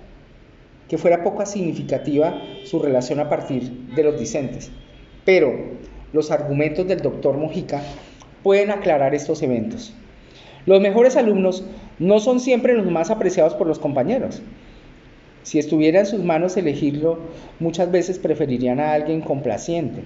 que 0.89 0.99
fuera 0.99 1.25
poco 1.25 1.45
significativa 1.47 2.41
su 2.65 2.79
relación 2.79 3.21
a 3.21 3.29
partir 3.29 3.71
de 3.95 4.05
los 4.05 4.19
discentes. 4.19 4.71
Pero 5.25 5.55
los 6.13 6.31
argumentos 6.31 6.87
del 6.87 7.01
doctor 7.01 7.37
Mojica 7.37 7.83
pueden 8.43 8.71
aclarar 8.71 9.15
estos 9.15 9.43
eventos. 9.43 9.93
Los 10.67 10.81
mejores 10.81 11.17
alumnos 11.17 11.65
no 11.99 12.19
son 12.19 12.41
siempre 12.41 12.75
los 12.75 12.91
más 12.91 13.11
apreciados 13.11 13.55
por 13.55 13.67
los 13.67 13.79
compañeros. 13.79 14.43
Si 15.43 15.59
estuviera 15.59 16.01
en 16.01 16.07
sus 16.07 16.25
manos 16.25 16.57
elegirlo, 16.57 17.19
muchas 17.61 17.91
veces 17.91 18.19
preferirían 18.19 18.81
a 18.81 18.93
alguien 18.93 19.21
complaciente. 19.21 20.03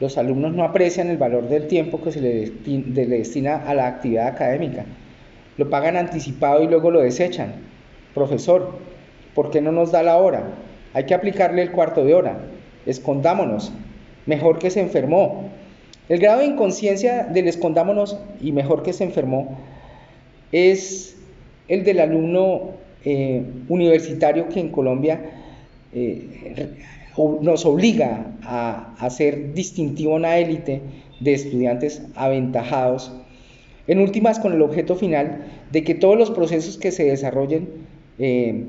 Los 0.00 0.18
alumnos 0.18 0.52
no 0.52 0.64
aprecian 0.64 1.08
el 1.08 1.16
valor 1.16 1.48
del 1.48 1.68
tiempo 1.68 2.02
que 2.02 2.12
se 2.12 2.20
le 2.20 3.06
destina 3.06 3.56
a 3.56 3.74
la 3.74 3.86
actividad 3.86 4.26
académica. 4.26 4.84
Lo 5.56 5.70
pagan 5.70 5.96
anticipado 5.96 6.62
y 6.62 6.68
luego 6.68 6.90
lo 6.90 7.00
desechan. 7.00 7.54
Profesor, 8.12 8.78
¿por 9.34 9.50
qué 9.50 9.60
no 9.60 9.72
nos 9.72 9.92
da 9.92 10.02
la 10.02 10.16
hora? 10.16 10.44
Hay 10.92 11.04
que 11.04 11.14
aplicarle 11.14 11.62
el 11.62 11.72
cuarto 11.72 12.04
de 12.04 12.14
hora. 12.14 12.38
Escondámonos. 12.86 13.72
Mejor 14.26 14.58
que 14.58 14.70
se 14.70 14.80
enfermó. 14.80 15.50
El 16.08 16.18
grado 16.20 16.40
de 16.40 16.46
inconsciencia 16.46 17.24
del 17.24 17.48
escondámonos 17.48 18.18
y 18.40 18.52
mejor 18.52 18.82
que 18.82 18.92
se 18.92 19.04
enfermó 19.04 19.58
es 20.52 21.16
el 21.68 21.82
del 21.82 22.00
alumno 22.00 22.72
eh, 23.04 23.42
universitario 23.68 24.48
que 24.48 24.60
en 24.60 24.68
Colombia 24.70 25.20
eh, 25.92 26.68
nos 27.40 27.64
obliga 27.64 28.26
a, 28.42 28.94
hacer 28.98 29.54
distintivo 29.54 30.14
una 30.14 30.36
élite 30.38 30.82
de 31.20 31.34
estudiantes 31.34 32.02
aventajados, 32.14 33.12
en 33.86 34.00
últimas 34.00 34.38
con 34.38 34.52
el 34.52 34.62
objeto 34.62 34.96
final 34.96 35.44
de 35.70 35.84
que 35.84 35.94
todos 35.94 36.18
los 36.18 36.30
procesos 36.30 36.76
que 36.78 36.90
se 36.90 37.04
desarrollen 37.04 37.68
eh, 38.18 38.64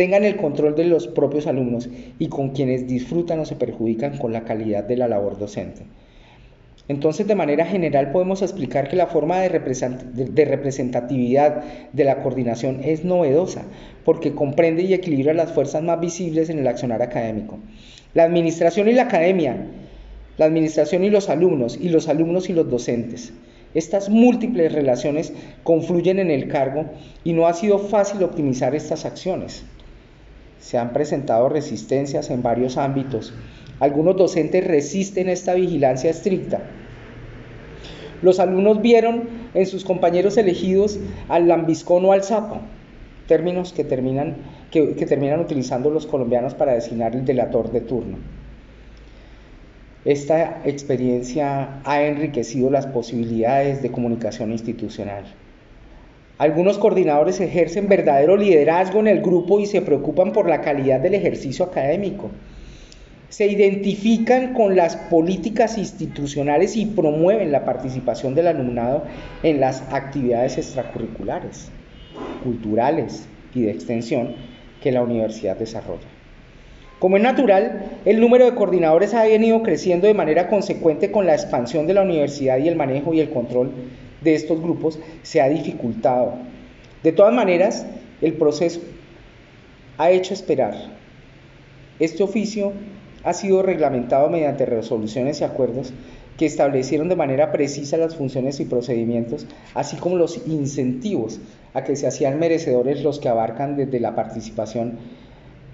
tengan 0.00 0.24
el 0.24 0.36
control 0.36 0.74
de 0.76 0.84
los 0.84 1.08
propios 1.08 1.46
alumnos 1.46 1.90
y 2.18 2.28
con 2.28 2.52
quienes 2.52 2.88
disfrutan 2.88 3.38
o 3.40 3.44
se 3.44 3.54
perjudican 3.54 4.16
con 4.16 4.32
la 4.32 4.44
calidad 4.44 4.82
de 4.82 4.96
la 4.96 5.08
labor 5.08 5.38
docente. 5.38 5.82
Entonces, 6.88 7.26
de 7.26 7.34
manera 7.34 7.66
general, 7.66 8.10
podemos 8.10 8.40
explicar 8.40 8.88
que 8.88 8.96
la 8.96 9.08
forma 9.08 9.40
de, 9.40 9.50
representatividad 9.50 11.62
de 11.92 12.04
la 12.04 12.22
coordinación 12.22 12.80
es 12.82 13.04
novedosa, 13.04 13.64
porque 14.02 14.34
comprende 14.34 14.84
y 14.84 14.94
equilibra 14.94 15.34
las 15.34 15.52
fuerzas 15.52 15.82
más 15.82 16.00
visibles 16.00 16.48
en 16.48 16.60
el 16.60 16.66
accionar 16.66 17.02
académico. 17.02 17.58
La 18.14 18.24
administración 18.24 18.88
y 18.88 18.94
la 18.94 19.02
academia, 19.02 19.66
la 20.38 20.46
administración 20.46 21.04
y 21.04 21.10
los 21.10 21.28
alumnos, 21.28 21.78
y 21.78 21.90
los 21.90 22.08
alumnos 22.08 22.48
y 22.48 22.54
los 22.54 22.70
docentes. 22.70 23.34
Estas 23.74 24.08
múltiples 24.08 24.72
relaciones 24.72 25.34
confluyen 25.62 26.20
en 26.20 26.30
el 26.30 26.48
cargo 26.48 26.86
y 27.22 27.34
no 27.34 27.46
ha 27.46 27.52
sido 27.52 27.78
fácil 27.78 28.22
optimizar 28.22 28.74
estas 28.74 29.04
acciones. 29.04 29.62
Se 30.60 30.78
han 30.78 30.92
presentado 30.92 31.48
resistencias 31.48 32.30
en 32.30 32.42
varios 32.42 32.76
ámbitos. 32.76 33.34
Algunos 33.80 34.16
docentes 34.16 34.64
resisten 34.64 35.28
esta 35.28 35.54
vigilancia 35.54 36.10
estricta 36.10 36.62
los 38.22 38.38
alumnos 38.38 38.82
vieron 38.82 39.28
en 39.54 39.66
sus 39.66 39.84
compañeros 39.84 40.36
elegidos 40.36 40.98
al 41.28 41.48
lambiscón 41.48 42.04
o 42.04 42.12
al 42.12 42.22
sapo, 42.22 42.58
términos 43.26 43.72
que 43.72 43.84
terminan, 43.84 44.36
que, 44.70 44.94
terminan 45.06 45.40
utilizando 45.40 45.90
los 45.90 46.06
colombianos 46.06 46.54
para 46.54 46.74
designar 46.74 47.14
el 47.14 47.24
delator 47.24 47.72
de 47.72 47.80
turno. 47.80 48.18
Esta 50.04 50.62
experiencia 50.64 51.80
ha 51.84 52.02
enriquecido 52.02 52.70
las 52.70 52.86
posibilidades 52.86 53.82
de 53.82 53.90
comunicación 53.90 54.50
institucional. 54.52 55.24
Algunos 56.40 56.78
coordinadores 56.78 57.40
ejercen 57.40 57.86
verdadero 57.86 58.36
liderazgo 58.36 58.98
en 58.98 59.08
el 59.08 59.20
grupo 59.20 59.60
y 59.60 59.66
se 59.66 59.82
preocupan 59.82 60.32
por 60.32 60.48
la 60.48 60.62
calidad 60.62 60.98
del 60.98 61.14
ejercicio 61.14 61.66
académico 61.66 62.30
se 63.30 63.46
identifican 63.46 64.54
con 64.54 64.74
las 64.74 64.96
políticas 64.96 65.78
institucionales 65.78 66.76
y 66.76 66.84
promueven 66.84 67.52
la 67.52 67.64
participación 67.64 68.34
del 68.34 68.48
alumnado 68.48 69.04
en 69.44 69.60
las 69.60 69.82
actividades 69.92 70.58
extracurriculares, 70.58 71.70
culturales 72.42 73.28
y 73.54 73.62
de 73.62 73.70
extensión 73.70 74.34
que 74.82 74.90
la 74.90 75.02
universidad 75.02 75.56
desarrolla. 75.56 76.08
Como 76.98 77.16
es 77.16 77.22
natural, 77.22 77.84
el 78.04 78.20
número 78.20 78.44
de 78.44 78.54
coordinadores 78.54 79.14
ha 79.14 79.22
venido 79.22 79.62
creciendo 79.62 80.08
de 80.08 80.14
manera 80.14 80.48
consecuente 80.48 81.12
con 81.12 81.24
la 81.24 81.34
expansión 81.34 81.86
de 81.86 81.94
la 81.94 82.02
universidad 82.02 82.58
y 82.58 82.68
el 82.68 82.76
manejo 82.76 83.14
y 83.14 83.20
el 83.20 83.30
control 83.30 83.70
de 84.22 84.34
estos 84.34 84.60
grupos 84.60 84.98
se 85.22 85.40
ha 85.40 85.48
dificultado. 85.48 86.34
De 87.02 87.12
todas 87.12 87.32
maneras, 87.32 87.86
el 88.20 88.34
proceso 88.34 88.80
ha 89.98 90.10
hecho 90.10 90.34
esperar. 90.34 90.74
Este 91.98 92.22
oficio 92.22 92.72
ha 93.24 93.32
sido 93.32 93.62
reglamentado 93.62 94.28
mediante 94.30 94.66
resoluciones 94.66 95.40
y 95.40 95.44
acuerdos 95.44 95.92
que 96.38 96.46
establecieron 96.46 97.10
de 97.10 97.16
manera 97.16 97.52
precisa 97.52 97.98
las 97.98 98.16
funciones 98.16 98.60
y 98.60 98.64
procedimientos, 98.64 99.46
así 99.74 99.96
como 99.98 100.16
los 100.16 100.46
incentivos 100.46 101.38
a 101.74 101.84
que 101.84 101.96
se 101.96 102.06
hacían 102.06 102.38
merecedores 102.38 103.02
los 103.02 103.20
que 103.20 103.28
abarcan 103.28 103.76
desde 103.76 104.00
la 104.00 104.14
participación, 104.14 104.98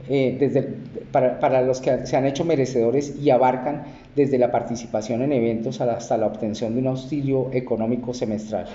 eh, 0.09 0.37
desde, 0.39 0.63
para, 1.11 1.41
para, 1.41 1.63
los 1.63 1.81
que 1.81 2.07
se 2.07 2.17
han 2.17 2.27
hecho 2.27 2.45
merecedores 2.45 3.17
y 3.21 3.31
abarcan 3.31 3.85
desde 4.15 4.39
la 4.39 4.51
participación 4.51 5.23
en 5.23 5.33
eventos 5.33 5.81
hasta 5.81 6.17
la 6.17 6.27
obtención 6.27 6.75
de 6.75 6.81
un 6.81 6.87
auxilio 6.89 7.51
económico 7.53 8.15
semestral. 8.15 8.67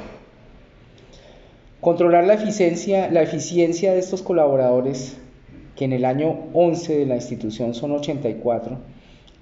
Controlar 1.79 2.25
la 2.25 2.35
eficiencia, 2.35 3.09
la 3.09 3.23
eficiencia 3.23 3.93
de 3.93 3.99
estos 3.99 4.21
colaboradores 4.21 5.17
que 5.75 5.85
en 5.85 5.93
el 5.93 6.05
año 6.05 6.41
11 6.53 6.95
de 6.95 7.05
la 7.05 7.15
institución 7.15 7.73
son 7.73 7.91
84, 7.91 8.77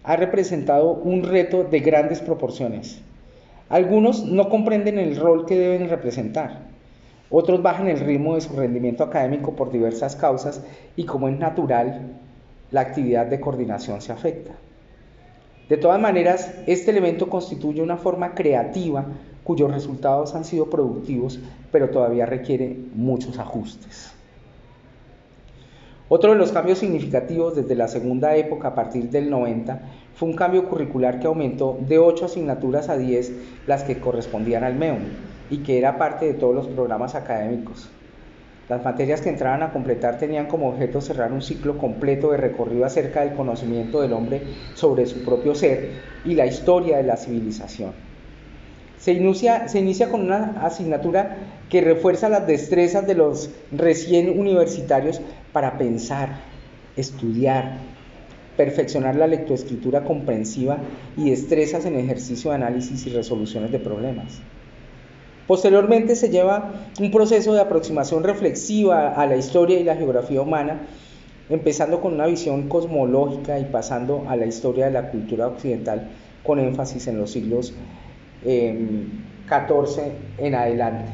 ha 0.04 0.16
representado 0.16 0.94
un 0.94 1.24
reto 1.24 1.66
de 1.66 1.80
grandes 1.82 2.22
proporciones. 2.22 3.02
Algunos 3.68 4.24
no 4.24 4.48
comprenden 4.48 5.00
el 5.00 5.18
rol 5.18 5.46
que 5.46 5.58
deben 5.58 5.90
representar, 5.90 6.69
otros 7.32 7.62
bajan 7.62 7.88
el 7.88 8.00
ritmo 8.00 8.36
de 8.36 8.42
su 8.42 8.56
rendimiento 8.56 9.04
académico 9.04 9.56
por 9.56 9.72
diversas 9.72 10.16
causas 10.16 10.64
y 10.96 11.06
como 11.06 11.28
es 11.28 11.38
natural, 11.38 12.18
la 12.72 12.82
actividad 12.82 13.28
de 13.28 13.40
coordinación 13.40 14.02
se 14.02 14.12
afecta. 14.12 14.54
De 15.70 15.78
todas 15.78 16.02
maneras, 16.02 16.52
este 16.66 16.90
elemento 16.90 17.30
constituye 17.30 17.84
una 17.84 17.98
forma 17.98 18.34
creativa 18.34 19.06
cuyos 19.44 19.72
resultados 19.72 20.34
han 20.34 20.44
sido 20.44 20.70
productivos, 20.70 21.40
pero 21.72 21.90
todavía 21.90 22.26
requiere 22.26 22.76
muchos 22.96 23.38
ajustes. 23.38 24.12
Otro 26.12 26.32
de 26.32 26.38
los 26.38 26.52
cambios 26.52 26.80
significativos 26.80 27.56
desde 27.56 27.76
la 27.76 27.88
segunda 27.88 28.36
época 28.36 28.70
a 28.70 28.76
partir 28.76 29.12
del 29.12 29.30
90 29.30 29.80
fue 30.16 30.30
un 30.30 30.36
cambio 30.36 30.68
curricular 30.68 31.20
que 31.20 31.28
aumentó 31.28 31.78
de 31.88 32.00
8 32.00 32.26
asignaturas 32.26 32.90
a 32.90 32.98
10 32.98 33.32
las 33.68 33.84
que 33.84 34.00
correspondían 34.00 34.64
al 34.64 34.74
MEUM 34.74 35.02
y 35.50 35.58
que 35.58 35.78
era 35.78 35.98
parte 35.98 36.26
de 36.26 36.34
todos 36.34 36.56
los 36.56 36.68
programas 36.68 37.16
académicos. 37.16 37.90
Las 38.70 38.84
materias 38.84 39.22
que 39.22 39.30
entraban 39.30 39.64
a 39.64 39.72
completar 39.72 40.20
tenían 40.20 40.46
como 40.46 40.70
objeto 40.70 41.02
cerrar 41.02 41.32
un 41.32 41.42
ciclo 41.42 41.80
completo 41.80 42.32
de 42.32 42.38
recorrido 42.38 42.86
acerca 42.86 43.22
del 43.22 43.34
conocimiento 43.34 44.02
del 44.02 44.14
hombre 44.14 44.44
sobre 44.76 45.08
su 45.08 45.26
propio 45.26 45.56
ser 45.56 45.90
y 46.24 46.36
la 46.36 46.46
historia 46.46 46.98
de 46.98 47.04
la 47.04 47.18
civilización. 47.18 47.94
Se 49.00 49.14
inicia, 49.14 50.10
con 50.12 50.22
una 50.22 50.62
asignatura 50.62 51.38
que 51.70 51.82
refuerza 51.82 52.30
las 52.30 52.46
destrezas 52.46 53.08
de 53.08 53.16
los 53.16 53.50
recién 53.72 54.38
universitarios 54.38 55.22
para 55.54 55.78
pensar, 55.78 56.42
estudiar, 56.96 57.78
perfeccionar 58.58 59.16
la 59.16 59.26
lectoescritura 59.26 60.04
comprensiva 60.04 60.80
y 61.16 61.30
destrezas 61.30 61.86
en 61.86 61.96
ejercicio 61.96 62.52
de 62.52 62.58
análisis 62.58 63.08
y 63.08 63.10
resoluciones 63.10 63.72
de 63.72 63.80
problemas. 63.80 64.42
Posteriormente 65.50 66.16
se 66.16 66.30
lleva 66.30 66.74
un 67.00 67.10
proceso 67.10 67.56
de 67.56 67.60
aproximación 67.60 68.24
reflexiva 68.24 69.16
a 69.16 69.26
la 69.26 69.36
historia 69.36 69.80
y 69.80 69.84
la 69.84 69.96
geografía 69.96 70.44
humana, 70.44 70.82
empezando 71.50 72.02
con 72.02 72.14
una 72.14 72.28
visión 72.28 72.70
cosmológica 72.70 73.58
y 73.58 73.66
pasando 73.66 74.26
a 74.30 74.36
la 74.36 74.46
historia 74.46 74.86
de 74.86 74.92
la 74.92 75.10
cultura 75.10 75.48
occidental 75.48 76.08
con 76.44 76.60
énfasis 76.60 77.08
en 77.08 77.18
los 77.18 77.32
siglos 77.32 77.74
XIV 78.44 78.46
em, 78.46 79.10
en 80.38 80.54
adelante. 80.54 81.12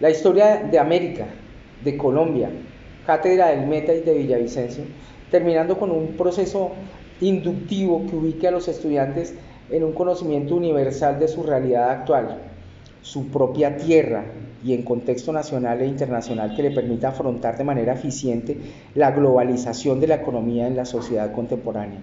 La 0.00 0.10
historia 0.10 0.56
de 0.56 0.80
América, 0.80 1.26
de 1.84 1.96
Colombia, 1.96 2.50
Cátedra 3.06 3.50
del 3.50 3.68
Meta 3.68 3.94
y 3.94 4.00
de 4.00 4.12
Villavicencio, 4.12 4.82
terminando 5.30 5.78
con 5.78 5.92
un 5.92 6.16
proceso 6.16 6.72
inductivo 7.20 8.04
que 8.08 8.16
ubique 8.16 8.48
a 8.48 8.50
los 8.50 8.66
estudiantes 8.66 9.34
en 9.70 9.84
un 9.84 9.92
conocimiento 9.92 10.54
universal 10.54 11.18
de 11.18 11.28
su 11.28 11.42
realidad 11.42 11.90
actual, 11.90 12.38
su 13.02 13.28
propia 13.28 13.76
tierra 13.76 14.24
y 14.64 14.72
en 14.72 14.82
contexto 14.82 15.32
nacional 15.32 15.82
e 15.82 15.86
internacional 15.86 16.54
que 16.56 16.62
le 16.62 16.70
permita 16.70 17.08
afrontar 17.08 17.58
de 17.58 17.64
manera 17.64 17.92
eficiente 17.94 18.56
la 18.94 19.10
globalización 19.10 20.00
de 20.00 20.06
la 20.06 20.16
economía 20.16 20.66
en 20.66 20.76
la 20.76 20.84
sociedad 20.84 21.32
contemporánea, 21.32 22.00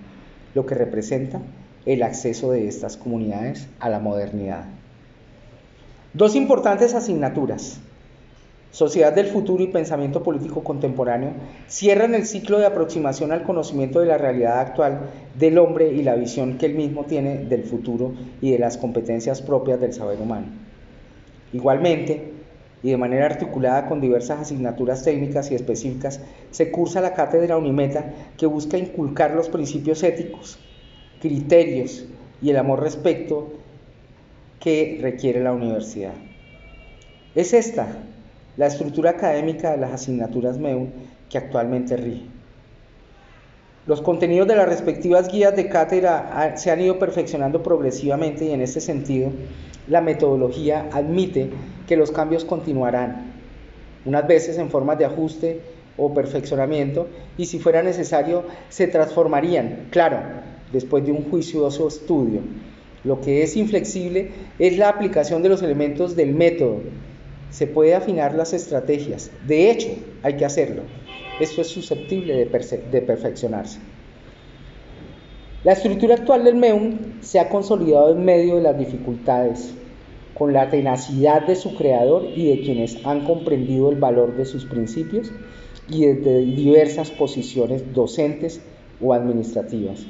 lo 0.54 0.66
que 0.66 0.76
representa 0.76 1.42
el 1.86 2.04
acceso 2.04 2.52
de 2.52 2.68
estas 2.68 2.98
comunidades 2.98 3.68
a 3.80 3.90
la 3.90 4.00
modernidad. 4.00 4.66
Dos 6.14 6.36
importantes 6.36 6.94
asignaturas 6.94 7.80
Sociedad 8.72 9.14
del 9.14 9.28
Futuro 9.28 9.62
y 9.62 9.68
Pensamiento 9.68 10.24
Político 10.24 10.64
Contemporáneo, 10.64 11.34
cierran 11.68 12.16
el 12.16 12.26
ciclo 12.26 12.58
de 12.58 12.66
aproximación 12.66 13.34
al 13.34 13.44
conocimiento 13.44 14.00
de 14.00 14.06
la 14.06 14.18
realidad 14.18 14.60
actual 14.60 15.10
del 15.38 15.58
hombre 15.58 15.92
y 15.92 16.04
la 16.04 16.16
visión 16.16 16.58
que 16.58 16.68
él 16.68 16.76
mismo 16.76 17.04
tiene 17.04 17.40
del 17.40 17.66
futuro 17.66 18.14
y 18.40 18.52
de 18.52 18.60
las 18.60 18.78
competencias 18.78 19.42
propias 19.42 19.82
del 19.82 19.92
saber 19.92 20.22
humano. 20.22 20.48
Igualmente, 21.52 22.32
y 22.82 22.92
de 22.92 22.98
manera 22.98 23.26
articulada 23.26 23.90
con 23.90 24.00
diversas 24.00 24.40
asignaturas 24.40 25.04
técnicas 25.04 25.52
y 25.52 25.56
específicas, 25.56 26.22
se 26.52 26.72
cursa 26.72 27.02
la 27.02 27.14
cátedra 27.14 27.58
Unimeta 27.58 28.14
que 28.38 28.46
busca 28.46 28.78
inculcar 28.78 29.36
los 29.36 29.50
principios 29.50 30.02
éticos, 30.02 30.58
criterios 31.20 32.06
y 32.42 32.52
el 32.52 32.58
amor 32.58 32.80
respecto 32.80 33.52
que 34.62 34.98
requiere 35.02 35.44
la 35.44 35.52
universidad. 35.52 36.14
Es 37.36 37.54
esta 37.54 37.88
la 38.58 38.68
estructura 38.68 39.12
académica 39.12 39.72
de 39.72 39.78
las 39.78 39.94
asignaturas 39.94 40.58
MEU 40.58 40.90
que 41.30 41.38
actualmente 41.38 41.96
rige. 41.98 42.26
Los 43.88 44.02
contenidos 44.02 44.48
de 44.48 44.56
las 44.56 44.70
respectivas 44.70 45.28
guías 45.32 45.56
de 45.56 45.68
cátedra 45.68 46.54
se 46.56 46.70
han 46.70 46.82
ido 46.82 47.00
perfeccionando 47.00 47.64
progresivamente 47.64 48.46
y 48.46 48.52
en 48.52 48.62
este 48.62 48.80
sentido 48.80 49.32
la 49.88 50.02
metodología 50.02 50.88
admite 50.92 51.50
que 51.88 51.98
los 51.98 52.12
cambios 52.12 52.46
continuarán, 52.46 53.34
unas 54.06 54.28
veces 54.28 54.58
en 54.60 54.70
formas 54.70 55.00
de 55.00 55.06
ajuste 55.06 55.62
o 55.98 56.14
perfeccionamiento 56.14 57.08
y 57.38 57.46
si 57.46 57.60
fuera 57.60 57.82
necesario 57.82 58.44
se 58.70 58.88
transformarían, 58.88 59.88
claro, 59.90 60.20
después 60.72 61.04
de 61.06 61.12
un 61.12 61.30
juicioso 61.30 61.88
estudio. 61.88 62.42
Lo 63.04 63.20
que 63.20 63.42
es 63.42 63.58
inflexible 63.58 64.32
es 64.60 64.78
la 64.78 64.90
aplicación 64.90 65.42
de 65.42 65.50
los 65.50 65.64
elementos 65.64 66.16
del 66.16 66.36
método 66.36 66.82
se 67.52 67.68
puede 67.68 67.94
afinar 67.94 68.34
las 68.34 68.54
estrategias. 68.54 69.30
De 69.46 69.70
hecho, 69.70 69.90
hay 70.24 70.38
que 70.38 70.46
hacerlo. 70.46 70.84
Esto 71.40 71.62
es 71.62 71.68
susceptible 71.68 72.34
de, 72.36 73.02
perfeccionarse. 73.02 73.80
La 75.64 75.74
estructura 75.74 76.16
actual 76.16 76.44
del 76.44 76.56
MEUM 76.56 77.22
se 77.22 77.40
ha 77.40 77.50
consolidado 77.50 78.12
en 78.12 78.26
medio 78.26 78.56
de 78.56 78.64
las 78.64 78.78
dificultades, 78.78 79.74
con 80.34 80.54
la 80.54 80.70
tenacidad 80.70 81.46
de 81.46 81.56
su 81.56 81.76
creador 81.76 82.26
y 82.36 82.50
de 82.50 82.62
quienes 82.62 83.06
han 83.06 83.26
comprendido 83.26 83.92
el 83.92 84.00
valor 84.00 84.36
de 84.36 84.46
sus 84.46 84.66
principios 84.66 85.32
y 85.88 86.06
desde 86.06 86.40
diversas 86.40 87.12
posiciones 87.12 87.94
docentes 87.94 88.62
o 89.02 89.14
administrativas. 89.14 90.06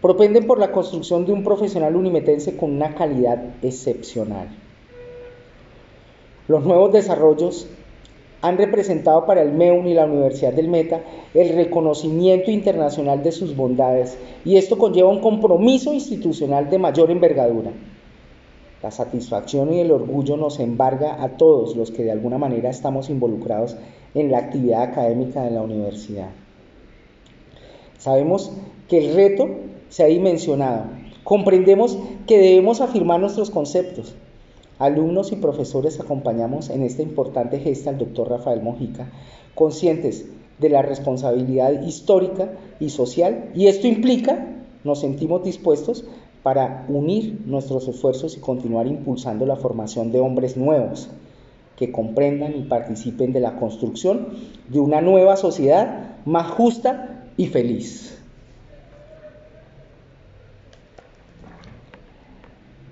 Propenden 0.00 0.46
por 0.46 0.58
la 0.58 0.72
construcción 0.72 1.26
de 1.26 1.32
un 1.32 1.44
profesional 1.44 1.94
unimetense 1.94 2.56
con 2.56 2.72
una 2.72 2.94
calidad 2.94 3.54
excepcional. 3.62 4.48
Los 6.50 6.64
nuevos 6.64 6.92
desarrollos 6.92 7.68
han 8.42 8.58
representado 8.58 9.24
para 9.24 9.40
el 9.40 9.52
MEUN 9.52 9.86
y 9.86 9.94
la 9.94 10.06
Universidad 10.06 10.52
del 10.52 10.66
Meta 10.66 11.00
el 11.32 11.50
reconocimiento 11.50 12.50
internacional 12.50 13.22
de 13.22 13.30
sus 13.30 13.54
bondades 13.54 14.18
y 14.44 14.56
esto 14.56 14.76
conlleva 14.76 15.10
un 15.10 15.20
compromiso 15.20 15.94
institucional 15.94 16.68
de 16.68 16.80
mayor 16.80 17.12
envergadura. 17.12 17.70
La 18.82 18.90
satisfacción 18.90 19.72
y 19.72 19.78
el 19.78 19.92
orgullo 19.92 20.36
nos 20.36 20.58
embarga 20.58 21.22
a 21.22 21.36
todos 21.36 21.76
los 21.76 21.92
que 21.92 22.02
de 22.02 22.10
alguna 22.10 22.36
manera 22.36 22.68
estamos 22.68 23.10
involucrados 23.10 23.76
en 24.16 24.32
la 24.32 24.38
actividad 24.38 24.82
académica 24.82 25.44
de 25.44 25.52
la 25.52 25.62
universidad. 25.62 26.30
Sabemos 27.98 28.50
que 28.88 28.98
el 28.98 29.14
reto 29.14 29.48
se 29.88 30.02
ha 30.02 30.06
dimensionado. 30.06 30.86
Comprendemos 31.22 31.96
que 32.26 32.38
debemos 32.38 32.80
afirmar 32.80 33.20
nuestros 33.20 33.50
conceptos, 33.50 34.16
Alumnos 34.80 35.30
y 35.30 35.36
profesores 35.36 36.00
acompañamos 36.00 36.70
en 36.70 36.82
esta 36.82 37.02
importante 37.02 37.60
gesta 37.60 37.90
al 37.90 37.98
doctor 37.98 38.30
Rafael 38.30 38.62
Mojica, 38.62 39.10
conscientes 39.54 40.24
de 40.58 40.70
la 40.70 40.80
responsabilidad 40.80 41.82
histórica 41.82 42.52
y 42.80 42.88
social, 42.88 43.50
y 43.54 43.66
esto 43.66 43.86
implica, 43.86 44.46
nos 44.82 45.00
sentimos 45.00 45.44
dispuestos 45.44 46.06
para 46.42 46.86
unir 46.88 47.42
nuestros 47.44 47.88
esfuerzos 47.88 48.38
y 48.38 48.40
continuar 48.40 48.86
impulsando 48.86 49.44
la 49.44 49.56
formación 49.56 50.12
de 50.12 50.20
hombres 50.20 50.56
nuevos 50.56 51.10
que 51.76 51.92
comprendan 51.92 52.56
y 52.56 52.62
participen 52.62 53.34
de 53.34 53.40
la 53.40 53.56
construcción 53.56 54.28
de 54.68 54.80
una 54.80 55.02
nueva 55.02 55.36
sociedad 55.36 56.16
más 56.24 56.50
justa 56.52 57.26
y 57.36 57.48
feliz. 57.48 58.18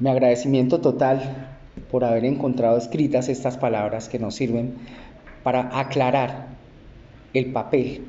Mi 0.01 0.11
agradecimiento 0.11 0.83
total 0.83 1.48
por 1.91 2.05
haber 2.05 2.25
encontrado 2.25 2.77
escritas 2.77 3.29
estas 3.29 3.57
palabras 3.57 4.09
que 4.09 4.19
nos 4.19 4.35
sirven 4.35 4.75
para 5.43 5.79
aclarar 5.79 6.49
el 7.35 7.53
papel 7.53 8.03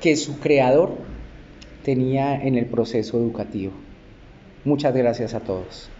que 0.00 0.16
su 0.16 0.40
creador 0.40 0.96
tenía 1.84 2.34
en 2.34 2.56
el 2.56 2.66
proceso 2.66 3.18
educativo. 3.18 3.72
Muchas 4.64 4.94
gracias 4.94 5.34
a 5.34 5.40
todos. 5.40 5.90